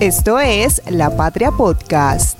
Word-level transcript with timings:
Esto 0.00 0.38
es 0.38 0.80
La 0.88 1.16
Patria 1.16 1.50
Podcast. 1.50 2.38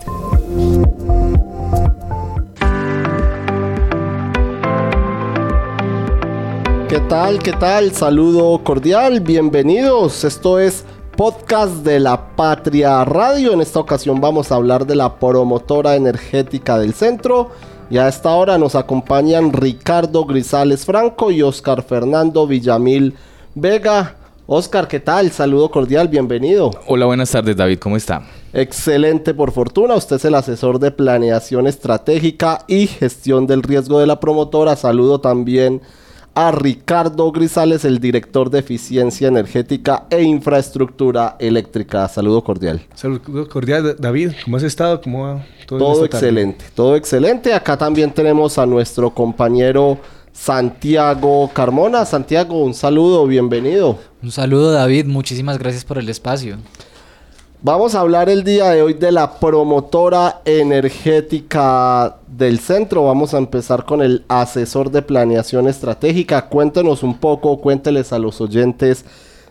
¿Qué 6.89 7.01
tal? 7.09 7.41
¿Qué 7.41 7.53
tal? 7.59 7.91
Saludo 7.91 8.63
cordial, 8.63 9.19
bienvenidos. 9.19 10.23
Esto 10.23 10.61
es 10.61 10.85
podcast 11.17 11.83
de 11.83 11.99
la 11.99 12.37
Patria 12.37 13.05
Radio. 13.05 13.53
En 13.53 13.61
esta 13.61 13.81
ocasión 13.81 14.21
vamos 14.21 14.53
a 14.53 14.55
hablar 14.55 14.87
de 14.87 14.95
la 14.95 15.19
promotora 15.19 15.97
energética 15.97 16.79
del 16.79 16.95
centro. 16.95 17.51
Y 17.91 17.99
a 17.99 18.07
esta 18.07 18.31
hora 18.37 18.57
nos 18.57 18.77
acompañan 18.77 19.53
Ricardo 19.53 20.27
Grisales 20.27 20.87
Franco 20.87 21.33
y 21.33 21.43
Oscar 21.43 21.83
Fernando 21.83 22.47
Villamil 22.47 23.17
Vega. 23.57 24.18
Oscar, 24.51 24.89
¿qué 24.89 24.99
tal? 24.99 25.31
Saludo 25.31 25.71
cordial, 25.71 26.09
bienvenido. 26.09 26.71
Hola, 26.87 27.05
buenas 27.05 27.31
tardes, 27.31 27.55
David, 27.55 27.79
¿cómo 27.79 27.99
está? 27.99 28.23
Excelente, 28.55 29.35
por 29.35 29.53
fortuna. 29.53 29.95
Usted 29.95 30.17
es 30.17 30.25
el 30.25 30.35
asesor 30.35 30.79
de 30.79 30.91
planeación 30.91 31.67
estratégica 31.67 32.65
y 32.67 32.87
gestión 32.87 33.47
del 33.47 33.63
riesgo 33.63 34.01
de 34.01 34.07
la 34.07 34.21
promotora. 34.21 34.75
Saludo 34.75 35.21
también 35.21 35.83
a 36.35 36.51
Ricardo 36.51 37.31
Grisales, 37.31 37.85
el 37.85 37.99
director 37.99 38.49
de 38.49 38.61
eficiencia 38.61 39.29
energética 39.29 40.07
e 40.09 40.23
infraestructura 40.23 41.37
eléctrica. 41.39 42.09
Saludo 42.09 42.43
cordial. 42.43 42.81
Saludo 42.95 43.47
cordial, 43.51 43.97
David. 43.99 44.33
¿Cómo 44.47 44.57
has 44.57 44.63
estado? 44.63 45.03
¿Cómo 45.03 45.25
va 45.25 45.45
todo? 45.67 45.79
Todo 45.79 46.05
excelente, 46.07 46.65
todo 46.75 46.97
excelente. 46.97 47.53
Acá 47.53 47.77
también 47.77 48.13
tenemos 48.13 48.57
a 48.57 48.65
nuestro 48.65 49.11
compañero 49.11 49.99
Santiago 50.41 51.51
Carmona. 51.53 52.07
Santiago, 52.07 52.63
un 52.63 52.73
saludo, 52.73 53.27
bienvenido. 53.27 53.99
Un 54.23 54.31
saludo 54.31 54.71
David, 54.71 55.07
muchísimas 55.07 55.59
gracias 55.59 55.85
por 55.85 55.99
el 55.99 56.09
espacio. 56.09 56.59
Vamos 57.61 57.97
a 57.97 58.01
hablar 58.01 58.31
el 58.31 58.45
día 58.45 58.71
de 58.71 58.81
hoy 58.81 58.95
de 58.95 59.11
la 59.11 59.41
promotora 59.41 60.43
energética 60.45 62.19
del 62.29 62.61
centro. 62.61 63.05
Vamos 63.05 63.35
a 63.35 63.39
empezar 63.39 63.85
con 63.85 64.01
el 64.01 64.25
asesor 64.29 64.93
de 64.93 65.03
planeación 65.03 65.67
estratégica. 65.67 66.49
Cuéntenos 66.49 67.03
un 67.03 67.19
poco, 67.19 67.61
cuénteles 67.61 68.13
a 68.13 68.19
los 68.21 68.41
oyentes 68.41 69.05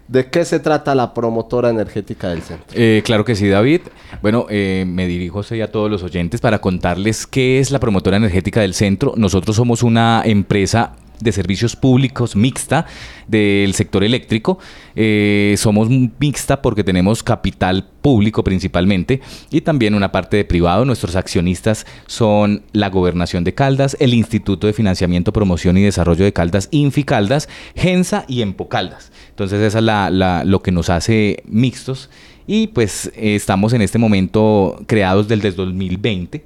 ¿De 0.07 0.27
qué 0.27 0.45
se 0.45 0.59
trata 0.59 0.95
la 0.95 1.13
promotora 1.13 1.69
energética 1.69 2.29
del 2.29 2.41
centro? 2.41 2.65
Eh, 2.73 3.01
claro 3.03 3.25
que 3.25 3.35
sí, 3.35 3.49
David. 3.49 3.81
Bueno, 4.21 4.45
eh, 4.49 4.85
me 4.87 5.05
dirijo 5.05 5.41
a 5.41 5.67
todos 5.67 5.91
los 5.91 6.01
oyentes 6.03 6.39
para 6.39 6.59
contarles 6.59 7.27
qué 7.27 7.59
es 7.59 7.71
la 7.71 7.79
promotora 7.79 8.15
energética 8.17 8.61
del 8.61 8.73
centro. 8.73 9.13
Nosotros 9.17 9.55
somos 9.55 9.83
una 9.83 10.21
empresa 10.25 10.93
de 11.19 11.31
servicios 11.31 11.75
públicos 11.75 12.35
mixta 12.35 12.85
del 13.27 13.73
sector 13.73 14.03
eléctrico. 14.03 14.59
Eh, 14.95 15.55
somos 15.57 15.89
mixta 15.89 16.61
porque 16.61 16.83
tenemos 16.83 17.23
capital 17.23 17.87
público 18.01 18.43
principalmente 18.43 19.21
y 19.51 19.61
también 19.61 19.93
una 19.93 20.11
parte 20.11 20.37
de 20.37 20.45
privado. 20.45 20.85
Nuestros 20.85 21.15
accionistas 21.15 21.85
son 22.05 22.63
la 22.71 22.89
Gobernación 22.89 23.43
de 23.43 23.53
Caldas, 23.53 23.97
el 23.99 24.13
Instituto 24.13 24.67
de 24.67 24.73
Financiamiento, 24.73 25.33
Promoción 25.33 25.77
y 25.77 25.83
Desarrollo 25.83 26.25
de 26.25 26.33
Caldas, 26.33 26.69
Infi 26.71 27.03
Caldas, 27.03 27.49
Gensa 27.75 28.25
y 28.27 28.41
Empocaldas. 28.41 29.11
Entonces 29.29 29.61
esa 29.61 29.79
es 29.79 30.45
lo 30.47 30.61
que 30.61 30.71
nos 30.71 30.89
hace 30.89 31.43
mixtos 31.45 32.09
y 32.47 32.67
pues 32.67 33.11
estamos 33.15 33.73
en 33.73 33.81
este 33.81 33.97
momento 33.99 34.81
creados 34.87 35.27
desde 35.27 35.51
2020 35.51 36.43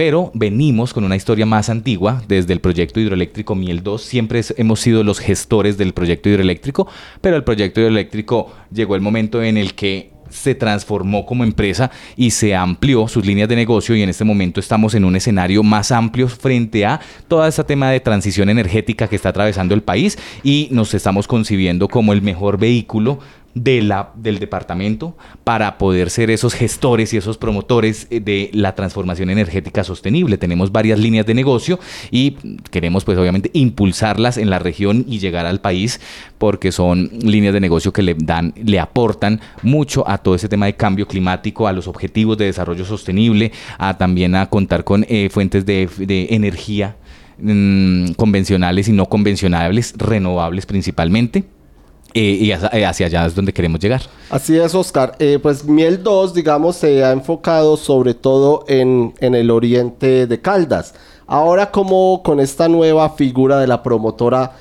pero 0.00 0.30
venimos 0.32 0.94
con 0.94 1.04
una 1.04 1.14
historia 1.14 1.44
más 1.44 1.68
antigua, 1.68 2.22
desde 2.26 2.54
el 2.54 2.60
proyecto 2.60 3.00
hidroeléctrico 3.00 3.54
Miel 3.54 3.82
2, 3.82 4.00
siempre 4.00 4.40
hemos 4.56 4.80
sido 4.80 5.04
los 5.04 5.18
gestores 5.18 5.76
del 5.76 5.92
proyecto 5.92 6.30
hidroeléctrico, 6.30 6.88
pero 7.20 7.36
el 7.36 7.44
proyecto 7.44 7.82
hidroeléctrico 7.82 8.50
llegó 8.72 8.94
el 8.94 9.02
momento 9.02 9.42
en 9.42 9.58
el 9.58 9.74
que 9.74 10.12
se 10.30 10.54
transformó 10.54 11.26
como 11.26 11.44
empresa 11.44 11.90
y 12.16 12.30
se 12.30 12.54
amplió 12.54 13.08
sus 13.08 13.26
líneas 13.26 13.50
de 13.50 13.56
negocio 13.56 13.94
y 13.94 14.02
en 14.02 14.08
este 14.08 14.24
momento 14.24 14.58
estamos 14.58 14.94
en 14.94 15.04
un 15.04 15.16
escenario 15.16 15.62
más 15.62 15.92
amplio 15.92 16.28
frente 16.28 16.86
a 16.86 17.00
todo 17.28 17.46
este 17.46 17.64
tema 17.64 17.90
de 17.90 18.00
transición 18.00 18.48
energética 18.48 19.06
que 19.06 19.16
está 19.16 19.28
atravesando 19.28 19.74
el 19.74 19.82
país 19.82 20.18
y 20.42 20.68
nos 20.70 20.94
estamos 20.94 21.28
concibiendo 21.28 21.88
como 21.88 22.14
el 22.14 22.22
mejor 22.22 22.58
vehículo 22.58 23.18
de 23.54 23.82
la, 23.82 24.12
del 24.14 24.38
departamento 24.38 25.16
para 25.44 25.76
poder 25.78 26.10
ser 26.10 26.30
esos 26.30 26.54
gestores 26.54 27.12
y 27.12 27.16
esos 27.16 27.36
promotores 27.36 28.06
eh, 28.10 28.20
de 28.20 28.50
la 28.52 28.74
transformación 28.74 29.30
energética 29.30 29.84
sostenible. 29.84 30.38
Tenemos 30.38 30.72
varias 30.72 30.98
líneas 30.98 31.26
de 31.26 31.34
negocio 31.34 31.80
y 32.10 32.32
queremos 32.70 33.04
pues 33.04 33.18
obviamente 33.18 33.50
impulsarlas 33.52 34.36
en 34.38 34.50
la 34.50 34.58
región 34.58 35.04
y 35.08 35.18
llegar 35.18 35.46
al 35.46 35.60
país 35.60 36.00
porque 36.38 36.72
son 36.72 37.10
líneas 37.22 37.52
de 37.52 37.60
negocio 37.60 37.92
que 37.92 38.02
le 38.02 38.14
dan, 38.14 38.54
le 38.56 38.78
aportan 38.78 39.40
mucho 39.62 40.08
a 40.08 40.18
todo 40.18 40.34
ese 40.34 40.48
tema 40.48 40.66
de 40.66 40.74
cambio 40.74 41.06
climático, 41.06 41.66
a 41.66 41.72
los 41.72 41.88
objetivos 41.88 42.38
de 42.38 42.46
desarrollo 42.46 42.84
sostenible, 42.84 43.52
a 43.78 43.98
también 43.98 44.34
a 44.34 44.48
contar 44.48 44.84
con 44.84 45.04
eh, 45.08 45.28
fuentes 45.30 45.66
de, 45.66 45.88
energía 46.30 46.96
mm, 47.38 48.12
convencionales 48.12 48.88
y 48.88 48.92
no 48.92 49.06
convencionales, 49.06 49.94
renovables 49.96 50.66
principalmente. 50.66 51.44
Eh, 52.14 52.38
y 52.40 52.50
eh, 52.50 52.86
hacia 52.86 53.06
allá 53.06 53.26
es 53.26 53.34
donde 53.34 53.52
queremos 53.52 53.80
llegar. 53.80 54.02
Así 54.30 54.56
es, 54.56 54.74
Oscar. 54.74 55.14
Eh, 55.18 55.38
pues 55.40 55.64
Miel 55.64 56.02
2, 56.02 56.34
digamos, 56.34 56.76
se 56.76 57.04
ha 57.04 57.12
enfocado 57.12 57.76
sobre 57.76 58.14
todo 58.14 58.64
en, 58.68 59.14
el 59.20 59.50
oriente 59.50 60.26
de 60.26 60.40
Caldas. 60.40 60.94
Ahora, 61.26 61.70
como 61.70 62.22
con 62.24 62.40
esta 62.40 62.68
nueva 62.68 63.10
figura 63.10 63.60
de 63.60 63.68
la 63.68 63.84
promotora, 63.84 64.56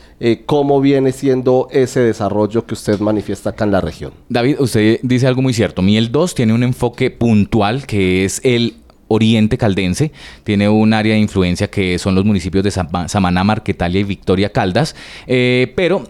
¿cómo 0.45 0.79
viene 0.79 1.11
siendo 1.11 1.67
ese 1.71 2.01
desarrollo 2.01 2.67
que 2.67 2.75
usted 2.75 2.99
manifiesta 2.99 3.49
acá 3.49 3.63
en 3.63 3.71
la 3.71 3.81
región? 3.81 4.13
David, 4.29 4.59
usted 4.59 4.99
dice 5.01 5.25
algo 5.25 5.41
muy 5.41 5.53
cierto. 5.53 5.81
Miel 5.81 6.11
2 6.11 6.35
tiene 6.35 6.53
un 6.53 6.61
enfoque 6.61 7.09
puntual 7.09 7.87
que 7.87 8.23
es 8.23 8.39
el 8.43 8.75
oriente 9.07 9.57
caldense, 9.57 10.11
tiene 10.43 10.69
un 10.69 10.93
área 10.93 11.15
de 11.15 11.19
influencia 11.19 11.71
que 11.71 11.97
son 11.97 12.13
los 12.13 12.23
municipios 12.23 12.63
de 12.63 12.69
Samaná, 12.69 13.43
Marquetalia 13.43 14.01
y 14.01 14.03
Victoria 14.03 14.51
Caldas, 14.51 14.95
pero 15.25 16.03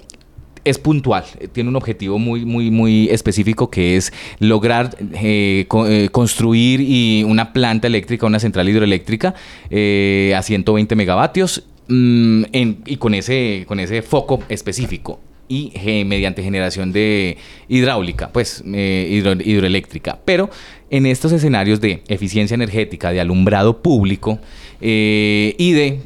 es 0.70 0.78
puntual, 0.78 1.24
eh, 1.40 1.48
tiene 1.48 1.70
un 1.70 1.76
objetivo 1.76 2.20
muy, 2.20 2.46
muy, 2.46 2.72
muy 2.72 3.10
específico 3.10 3.70
que 3.70 3.98
es 3.98 4.14
lograr 4.40 4.96
eh, 5.14 5.66
eh, 5.88 6.10
construir 6.12 7.26
una 7.26 7.54
planta 7.54 7.88
eléctrica, 7.88 8.26
una 8.26 8.40
central 8.40 8.70
hidroeléctrica 8.70 9.30
a 9.30 10.42
120 10.42 10.96
megavatios 10.96 11.64
mm, 11.88 12.44
y 12.86 12.98
con 12.98 13.14
ese, 13.14 13.66
con 13.68 13.80
ese 13.80 14.02
foco 14.02 14.40
específico 14.50 15.20
y 15.48 15.74
mediante 16.06 16.44
generación 16.44 16.92
de 16.92 17.38
hidráulica, 17.68 18.30
pues 18.32 18.64
hidroeléctrica. 18.64 20.20
Pero 20.24 20.52
en 20.92 21.08
estos 21.08 21.32
escenarios 21.32 21.82
de 21.82 22.04
eficiencia 22.08 22.54
energética, 22.54 23.12
de 23.12 23.20
alumbrado 23.20 23.82
público 23.82 24.38
y 24.80 25.72
de 25.72 26.02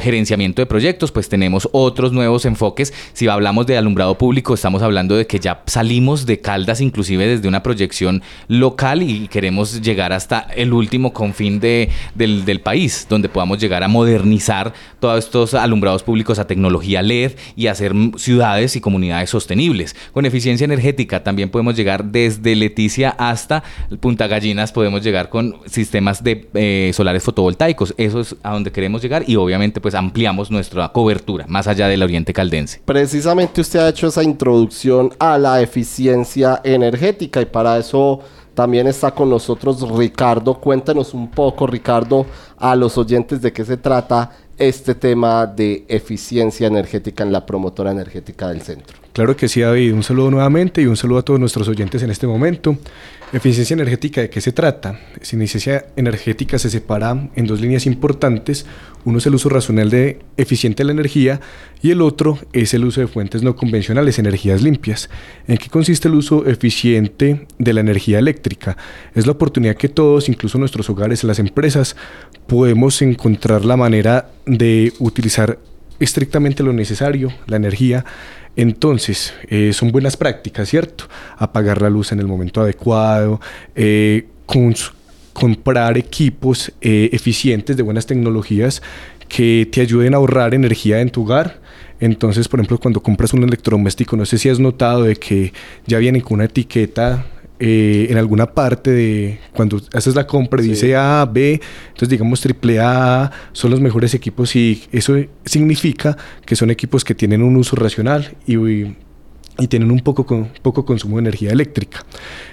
gerenciamiento 0.00 0.60
de 0.60 0.66
proyectos, 0.66 1.10
pues 1.10 1.28
tenemos 1.28 1.68
otros 1.72 2.12
nuevos 2.12 2.44
enfoques. 2.44 2.92
Si 3.14 3.26
hablamos 3.28 3.66
de 3.66 3.78
alumbrado 3.78 4.18
público, 4.18 4.54
estamos 4.54 4.82
hablando 4.82 5.16
de 5.16 5.26
que 5.26 5.38
ya 5.38 5.62
salimos 5.66 6.26
de 6.26 6.40
Caldas 6.40 6.80
inclusive 6.80 7.26
desde 7.26 7.48
una 7.48 7.62
proyección 7.62 8.22
local 8.48 9.02
y 9.02 9.28
queremos 9.28 9.80
llegar 9.80 10.12
hasta 10.12 10.40
el 10.54 10.72
último 10.72 11.12
confín 11.12 11.60
de, 11.60 11.88
del, 12.14 12.60
país, 12.60 13.06
donde 13.08 13.28
podamos 13.28 13.58
llegar 13.58 13.82
a 13.82 13.88
modernizar 13.88 14.74
todos 14.98 15.24
estos 15.24 15.54
alumbrados 15.54 16.02
públicos 16.02 16.38
a 16.38 16.46
tecnología 16.46 17.00
LED 17.00 17.32
y 17.56 17.68
hacer 17.68 17.94
ciudades 18.16 18.76
y 18.76 18.80
comunidades 18.80 19.30
sostenibles. 19.30 19.96
Con 20.12 20.26
eficiencia 20.26 20.64
energética 20.64 21.22
también 21.22 21.48
podemos 21.48 21.74
llegar 21.74 22.04
desde 22.04 22.54
Leticia 22.54 23.10
hasta 23.10 23.62
Punta 24.00 24.26
Gallinas, 24.26 24.72
podemos 24.72 25.02
llegar 25.02 25.30
con 25.30 25.56
sistemas 25.66 26.22
de 26.22 26.48
eh, 26.54 26.90
solares 26.92 27.22
fotovoltaicos. 27.22 27.94
Eso 27.96 28.20
es 28.20 28.36
a 28.42 28.52
donde 28.52 28.72
queremos 28.72 29.00
llegar 29.00 29.24
y 29.26 29.36
obviamente 29.36 29.69
pues 29.78 29.94
ampliamos 29.94 30.50
nuestra 30.50 30.88
cobertura 30.88 31.44
más 31.48 31.66
allá 31.66 31.86
del 31.86 32.02
oriente 32.02 32.32
caldense. 32.32 32.80
Precisamente 32.86 33.60
usted 33.60 33.80
ha 33.80 33.90
hecho 33.90 34.06
esa 34.06 34.22
introducción 34.22 35.12
a 35.18 35.36
la 35.36 35.60
eficiencia 35.60 36.62
energética 36.64 37.42
y 37.42 37.46
para 37.46 37.76
eso 37.76 38.20
también 38.54 38.86
está 38.86 39.10
con 39.10 39.30
nosotros 39.30 39.86
Ricardo. 39.96 40.54
Cuéntanos 40.54 41.14
un 41.14 41.30
poco, 41.30 41.66
Ricardo, 41.66 42.26
a 42.58 42.74
los 42.74 42.98
oyentes 42.98 43.40
de 43.42 43.52
qué 43.52 43.64
se 43.64 43.76
trata 43.76 44.30
este 44.58 44.94
tema 44.94 45.46
de 45.46 45.86
eficiencia 45.88 46.66
energética 46.66 47.24
en 47.24 47.32
la 47.32 47.46
promotora 47.46 47.90
energética 47.90 48.48
del 48.48 48.60
centro. 48.60 48.98
Claro 49.14 49.34
que 49.34 49.48
sí, 49.48 49.62
David. 49.62 49.94
Un 49.94 50.02
saludo 50.02 50.30
nuevamente 50.30 50.82
y 50.82 50.86
un 50.86 50.96
saludo 50.96 51.20
a 51.20 51.22
todos 51.22 51.40
nuestros 51.40 51.66
oyentes 51.68 52.02
en 52.02 52.10
este 52.10 52.26
momento. 52.26 52.76
Eficiencia 53.32 53.74
energética, 53.74 54.20
¿de 54.22 54.28
qué 54.28 54.40
se 54.40 54.50
trata? 54.50 54.98
Si 55.22 55.36
eficiencia 55.36 55.86
energética 55.94 56.58
se 56.58 56.68
separa 56.68 57.28
en 57.36 57.46
dos 57.46 57.60
líneas 57.60 57.86
importantes. 57.86 58.66
Uno 59.04 59.18
es 59.18 59.26
el 59.26 59.36
uso 59.36 59.48
racional 59.48 59.88
de 59.88 60.18
eficiente 60.36 60.82
la 60.82 60.90
energía 60.90 61.40
y 61.80 61.92
el 61.92 62.02
otro 62.02 62.40
es 62.52 62.74
el 62.74 62.84
uso 62.84 63.00
de 63.00 63.06
fuentes 63.06 63.44
no 63.44 63.54
convencionales, 63.54 64.18
energías 64.18 64.62
limpias. 64.62 65.10
¿En 65.46 65.58
qué 65.58 65.68
consiste 65.68 66.08
el 66.08 66.14
uso 66.14 66.44
eficiente 66.44 67.46
de 67.56 67.72
la 67.72 67.80
energía 67.80 68.18
eléctrica? 68.18 68.76
Es 69.14 69.26
la 69.26 69.32
oportunidad 69.32 69.76
que 69.76 69.88
todos, 69.88 70.28
incluso 70.28 70.58
nuestros 70.58 70.90
hogares, 70.90 71.22
las 71.22 71.38
empresas, 71.38 71.94
podemos 72.48 73.00
encontrar 73.00 73.64
la 73.64 73.76
manera 73.76 74.28
de 74.44 74.92
utilizar 74.98 75.56
estrictamente 76.00 76.62
lo 76.62 76.72
necesario, 76.72 77.32
la 77.46 77.56
energía. 77.56 78.04
Entonces, 78.56 79.32
eh, 79.48 79.72
son 79.72 79.92
buenas 79.92 80.16
prácticas, 80.16 80.68
¿cierto? 80.68 81.04
Apagar 81.36 81.80
la 81.80 81.90
luz 81.90 82.12
en 82.12 82.18
el 82.18 82.26
momento 82.26 82.60
adecuado, 82.60 83.40
eh, 83.76 84.26
comprar 85.32 85.96
equipos 85.96 86.72
eh, 86.80 87.10
eficientes 87.12 87.76
de 87.76 87.82
buenas 87.82 88.06
tecnologías 88.06 88.82
que 89.28 89.68
te 89.70 89.80
ayuden 89.80 90.14
a 90.14 90.16
ahorrar 90.16 90.54
energía 90.54 91.00
en 91.00 91.10
tu 91.10 91.22
hogar. 91.22 91.60
Entonces, 92.00 92.48
por 92.48 92.58
ejemplo, 92.58 92.78
cuando 92.78 93.00
compras 93.02 93.32
un 93.32 93.44
electrodoméstico, 93.44 94.16
no 94.16 94.26
sé 94.26 94.38
si 94.38 94.48
has 94.48 94.58
notado 94.58 95.04
de 95.04 95.16
que 95.16 95.52
ya 95.86 95.98
vienen 95.98 96.22
con 96.22 96.36
una 96.36 96.46
etiqueta 96.46 97.26
eh, 97.62 98.06
en 98.08 98.16
alguna 98.16 98.46
parte 98.46 98.90
de 98.90 99.38
cuando 99.52 99.82
haces 99.92 100.14
la 100.14 100.26
compra 100.26 100.62
dice 100.62 100.96
A, 100.96 101.28
B, 101.30 101.60
entonces 101.88 102.08
digamos 102.08 102.40
triple 102.40 102.80
A 102.80 103.30
son 103.52 103.70
los 103.70 103.80
mejores 103.80 104.14
equipos 104.14 104.56
y 104.56 104.84
eso 104.92 105.14
significa 105.44 106.16
que 106.46 106.56
son 106.56 106.70
equipos 106.70 107.04
que 107.04 107.14
tienen 107.14 107.42
un 107.42 107.56
uso 107.56 107.76
racional 107.76 108.34
y, 108.46 108.56
y 108.56 109.68
tienen 109.68 109.90
un 109.90 110.00
poco, 110.00 110.24
con, 110.24 110.48
poco 110.62 110.86
consumo 110.86 111.16
de 111.16 111.20
energía 111.20 111.50
eléctrica. 111.50 112.06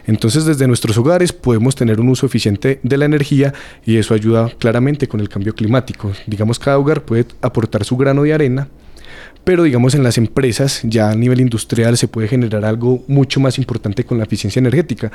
Entonces 0.08 0.44
desde 0.44 0.68
nuestros 0.68 0.98
hogares 0.98 1.32
podemos 1.32 1.74
tener 1.74 2.02
un 2.02 2.10
uso 2.10 2.26
eficiente 2.26 2.82
de 2.84 2.98
la 2.98 3.06
energía 3.06 3.54
y 3.86 3.96
eso 3.96 4.14
ayuda 4.14 4.52
claramente 4.60 5.08
con 5.08 5.22
el 5.22 5.30
cambio 5.30 5.56
climático. 5.56 6.12
Digamos 6.26 6.60
cada 6.60 6.78
hogar 6.78 7.04
puede 7.04 7.28
aportar 7.42 7.86
su 7.86 7.96
grano 7.96 8.24
de 8.24 8.34
arena 8.34 8.68
pero 9.48 9.64
digamos 9.64 9.96
en 9.96 10.04
las 10.04 10.18
empresas 10.18 10.82
ya 10.84 11.10
a 11.10 11.16
nivel 11.16 11.40
industrial 11.40 11.96
se 11.96 12.10
puede 12.10 12.28
generar 12.28 12.66
algo 12.66 13.06
mucho 13.08 13.40
más 13.40 13.58
importante 13.58 14.04
con 14.04 14.18
la 14.18 14.26
eficiencia 14.26 14.60
energética, 14.60 15.10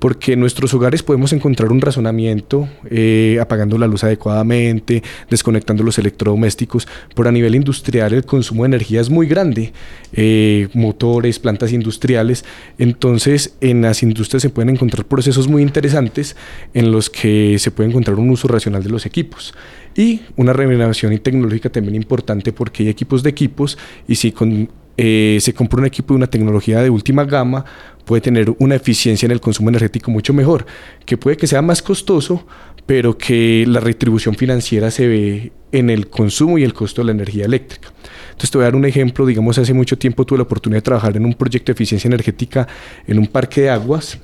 porque 0.00 0.32
en 0.32 0.40
nuestros 0.40 0.72
hogares 0.72 1.02
podemos 1.02 1.34
encontrar 1.34 1.70
un 1.70 1.82
razonamiento 1.82 2.66
eh, 2.88 3.36
apagando 3.42 3.76
la 3.76 3.86
luz 3.86 4.02
adecuadamente, 4.02 5.02
desconectando 5.28 5.82
los 5.82 5.98
electrodomésticos, 5.98 6.88
pero 7.14 7.28
a 7.28 7.32
nivel 7.32 7.56
industrial 7.56 8.14
el 8.14 8.24
consumo 8.24 8.62
de 8.62 8.68
energía 8.68 9.02
es 9.02 9.10
muy 9.10 9.26
grande, 9.26 9.74
eh, 10.14 10.68
motores, 10.72 11.38
plantas 11.38 11.70
industriales, 11.70 12.46
entonces 12.78 13.54
en 13.60 13.82
las 13.82 14.02
industrias 14.02 14.40
se 14.40 14.48
pueden 14.48 14.70
encontrar 14.70 15.04
procesos 15.04 15.46
muy 15.46 15.60
interesantes 15.60 16.36
en 16.72 16.90
los 16.90 17.10
que 17.10 17.58
se 17.58 17.70
puede 17.70 17.90
encontrar 17.90 18.18
un 18.18 18.30
uso 18.30 18.48
racional 18.48 18.82
de 18.82 18.88
los 18.88 19.04
equipos. 19.04 19.52
Y 19.96 20.22
una 20.36 20.52
renovación 20.52 21.16
tecnológica 21.18 21.70
también 21.70 21.94
importante 21.94 22.52
porque 22.52 22.82
hay 22.82 22.88
equipos 22.88 23.22
de 23.22 23.30
equipos 23.30 23.78
y 24.08 24.16
si 24.16 24.32
con, 24.32 24.68
eh, 24.96 25.38
se 25.40 25.54
compra 25.54 25.80
un 25.80 25.86
equipo 25.86 26.14
de 26.14 26.18
una 26.18 26.26
tecnología 26.26 26.82
de 26.82 26.90
última 26.90 27.24
gama, 27.24 27.64
puede 28.04 28.20
tener 28.20 28.54
una 28.58 28.74
eficiencia 28.74 29.26
en 29.26 29.32
el 29.32 29.40
consumo 29.40 29.68
energético 29.68 30.10
mucho 30.10 30.32
mejor, 30.32 30.66
que 31.04 31.16
puede 31.16 31.36
que 31.36 31.46
sea 31.46 31.62
más 31.62 31.82
costoso, 31.82 32.46
pero 32.86 33.16
que 33.16 33.64
la 33.66 33.80
retribución 33.80 34.34
financiera 34.34 34.90
se 34.90 35.06
ve 35.06 35.52
en 35.72 35.90
el 35.90 36.08
consumo 36.08 36.58
y 36.58 36.64
el 36.64 36.74
costo 36.74 37.00
de 37.00 37.06
la 37.06 37.12
energía 37.12 37.44
eléctrica. 37.44 37.92
Entonces 38.26 38.50
te 38.50 38.58
voy 38.58 38.64
a 38.64 38.66
dar 38.66 38.76
un 38.76 38.84
ejemplo, 38.84 39.24
digamos 39.26 39.58
hace 39.58 39.72
mucho 39.72 39.96
tiempo 39.96 40.24
tuve 40.24 40.38
la 40.38 40.44
oportunidad 40.44 40.78
de 40.78 40.82
trabajar 40.82 41.16
en 41.16 41.24
un 41.24 41.34
proyecto 41.34 41.66
de 41.66 41.74
eficiencia 41.74 42.08
energética 42.08 42.68
en 43.06 43.18
un 43.18 43.26
parque 43.26 43.62
de 43.62 43.70
aguas, 43.70 44.18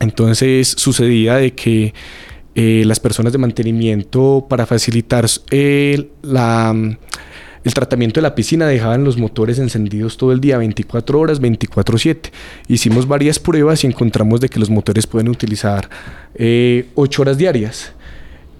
entonces 0.00 0.74
sucedía 0.76 1.36
de 1.36 1.54
que 1.54 1.92
eh, 2.54 2.82
las 2.86 3.00
personas 3.00 3.32
de 3.32 3.38
mantenimiento 3.38 4.46
para 4.48 4.66
facilitar 4.66 5.26
eh, 5.50 6.10
la, 6.22 6.74
el 7.64 7.74
tratamiento 7.74 8.20
de 8.20 8.22
la 8.22 8.34
piscina 8.34 8.66
dejaban 8.66 9.04
los 9.04 9.16
motores 9.16 9.58
encendidos 9.58 10.16
todo 10.16 10.32
el 10.32 10.40
día, 10.40 10.58
24 10.58 11.18
horas, 11.18 11.40
24/7. 11.40 12.30
Hicimos 12.68 13.06
varias 13.06 13.38
pruebas 13.38 13.84
y 13.84 13.86
encontramos 13.86 14.40
de 14.40 14.48
que 14.48 14.58
los 14.58 14.68
motores 14.68 15.06
pueden 15.06 15.28
utilizar 15.28 15.88
eh, 16.34 16.86
8 16.94 17.22
horas 17.22 17.38
diarias. 17.38 17.92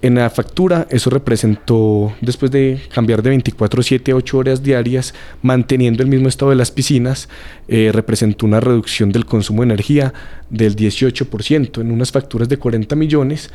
En 0.03 0.15
la 0.15 0.29
factura 0.29 0.85
eso 0.89 1.09
representó, 1.09 2.13
después 2.19 2.51
de 2.51 2.77
cambiar 2.93 3.23
de 3.23 3.29
24/7 3.29 4.11
a 4.11 4.15
8 4.15 4.37
horas 4.37 4.61
diarias, 4.61 5.13
manteniendo 5.41 6.03
el 6.03 6.09
mismo 6.09 6.27
estado 6.27 6.49
de 6.49 6.57
las 6.57 6.71
piscinas, 6.71 7.29
eh, 7.69 7.89
representó 7.93 8.45
una 8.45 8.59
reducción 8.59 9.13
del 9.13 9.25
consumo 9.25 9.61
de 9.61 9.67
energía 9.67 10.13
del 10.49 10.75
18%. 10.75 11.79
En 11.79 11.89
unas 11.89 12.11
facturas 12.11 12.49
de 12.49 12.57
40 12.57 12.97
millones 12.97 13.49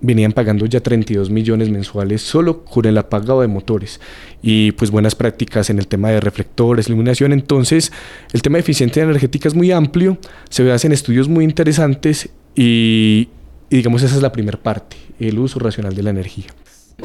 venían 0.00 0.30
pagando 0.30 0.66
ya 0.66 0.78
32 0.78 1.30
millones 1.30 1.68
mensuales 1.68 2.22
solo 2.22 2.64
con 2.64 2.84
el 2.84 2.96
apagado 2.96 3.40
de 3.40 3.48
motores 3.48 4.00
y 4.42 4.70
pues 4.72 4.92
buenas 4.92 5.16
prácticas 5.16 5.68
en 5.68 5.80
el 5.80 5.88
tema 5.88 6.10
de 6.10 6.20
reflectores, 6.20 6.86
iluminación. 6.86 7.32
Entonces 7.32 7.90
el 8.32 8.40
tema 8.40 8.58
de 8.58 8.60
eficiencia 8.60 9.02
energética 9.02 9.48
es 9.48 9.54
muy 9.56 9.72
amplio, 9.72 10.16
se 10.48 10.70
hacen 10.70 10.92
estudios 10.92 11.28
muy 11.28 11.42
interesantes 11.42 12.28
y, 12.54 13.28
y 13.70 13.76
digamos 13.76 14.02
esa 14.02 14.16
es 14.16 14.22
la 14.22 14.32
primera 14.32 14.58
parte, 14.58 14.96
el 15.18 15.38
uso 15.38 15.58
racional 15.58 15.94
de 15.94 16.02
la 16.02 16.10
energía. 16.10 16.46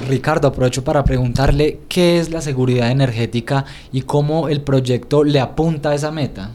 Ricardo, 0.07 0.47
aprovecho 0.47 0.83
para 0.83 1.03
preguntarle 1.03 1.79
qué 1.89 2.19
es 2.19 2.29
la 2.29 2.41
seguridad 2.41 2.91
energética 2.91 3.65
y 3.91 4.03
cómo 4.03 4.47
el 4.47 4.61
proyecto 4.61 5.23
le 5.23 5.39
apunta 5.39 5.89
a 5.89 5.95
esa 5.95 6.11
meta. 6.11 6.51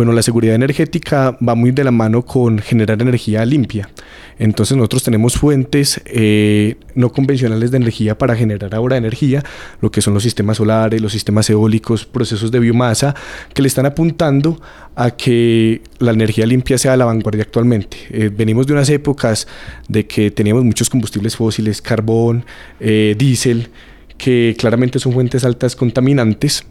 Bueno, 0.00 0.14
la 0.14 0.22
seguridad 0.22 0.54
energética 0.54 1.36
va 1.46 1.54
muy 1.54 1.72
de 1.72 1.84
la 1.84 1.90
mano 1.90 2.24
con 2.24 2.58
generar 2.58 3.02
energía 3.02 3.44
limpia. 3.44 3.90
Entonces 4.38 4.74
nosotros 4.74 5.02
tenemos 5.02 5.34
fuentes 5.34 6.00
eh, 6.06 6.76
no 6.94 7.12
convencionales 7.12 7.70
de 7.70 7.76
energía 7.76 8.16
para 8.16 8.34
generar 8.34 8.74
ahora 8.74 8.96
energía, 8.96 9.42
lo 9.82 9.90
que 9.90 10.00
son 10.00 10.14
los 10.14 10.22
sistemas 10.22 10.56
solares, 10.56 11.02
los 11.02 11.12
sistemas 11.12 11.50
eólicos, 11.50 12.06
procesos 12.06 12.50
de 12.50 12.60
biomasa, 12.60 13.14
que 13.52 13.60
le 13.60 13.68
están 13.68 13.84
apuntando 13.84 14.58
a 14.96 15.10
que 15.10 15.82
la 15.98 16.12
energía 16.12 16.46
limpia 16.46 16.78
sea 16.78 16.96
la 16.96 17.04
vanguardia 17.04 17.42
actualmente. 17.42 17.98
Eh, 18.08 18.30
venimos 18.34 18.66
de 18.66 18.72
unas 18.72 18.88
épocas 18.88 19.46
de 19.86 20.06
que 20.06 20.30
teníamos 20.30 20.64
muchos 20.64 20.88
combustibles 20.88 21.36
fósiles, 21.36 21.82
carbón, 21.82 22.46
eh, 22.80 23.14
diésel, 23.18 23.68
que 24.16 24.56
claramente 24.58 24.98
son 24.98 25.12
fuentes 25.12 25.44
altas 25.44 25.76
contaminantes, 25.76 26.64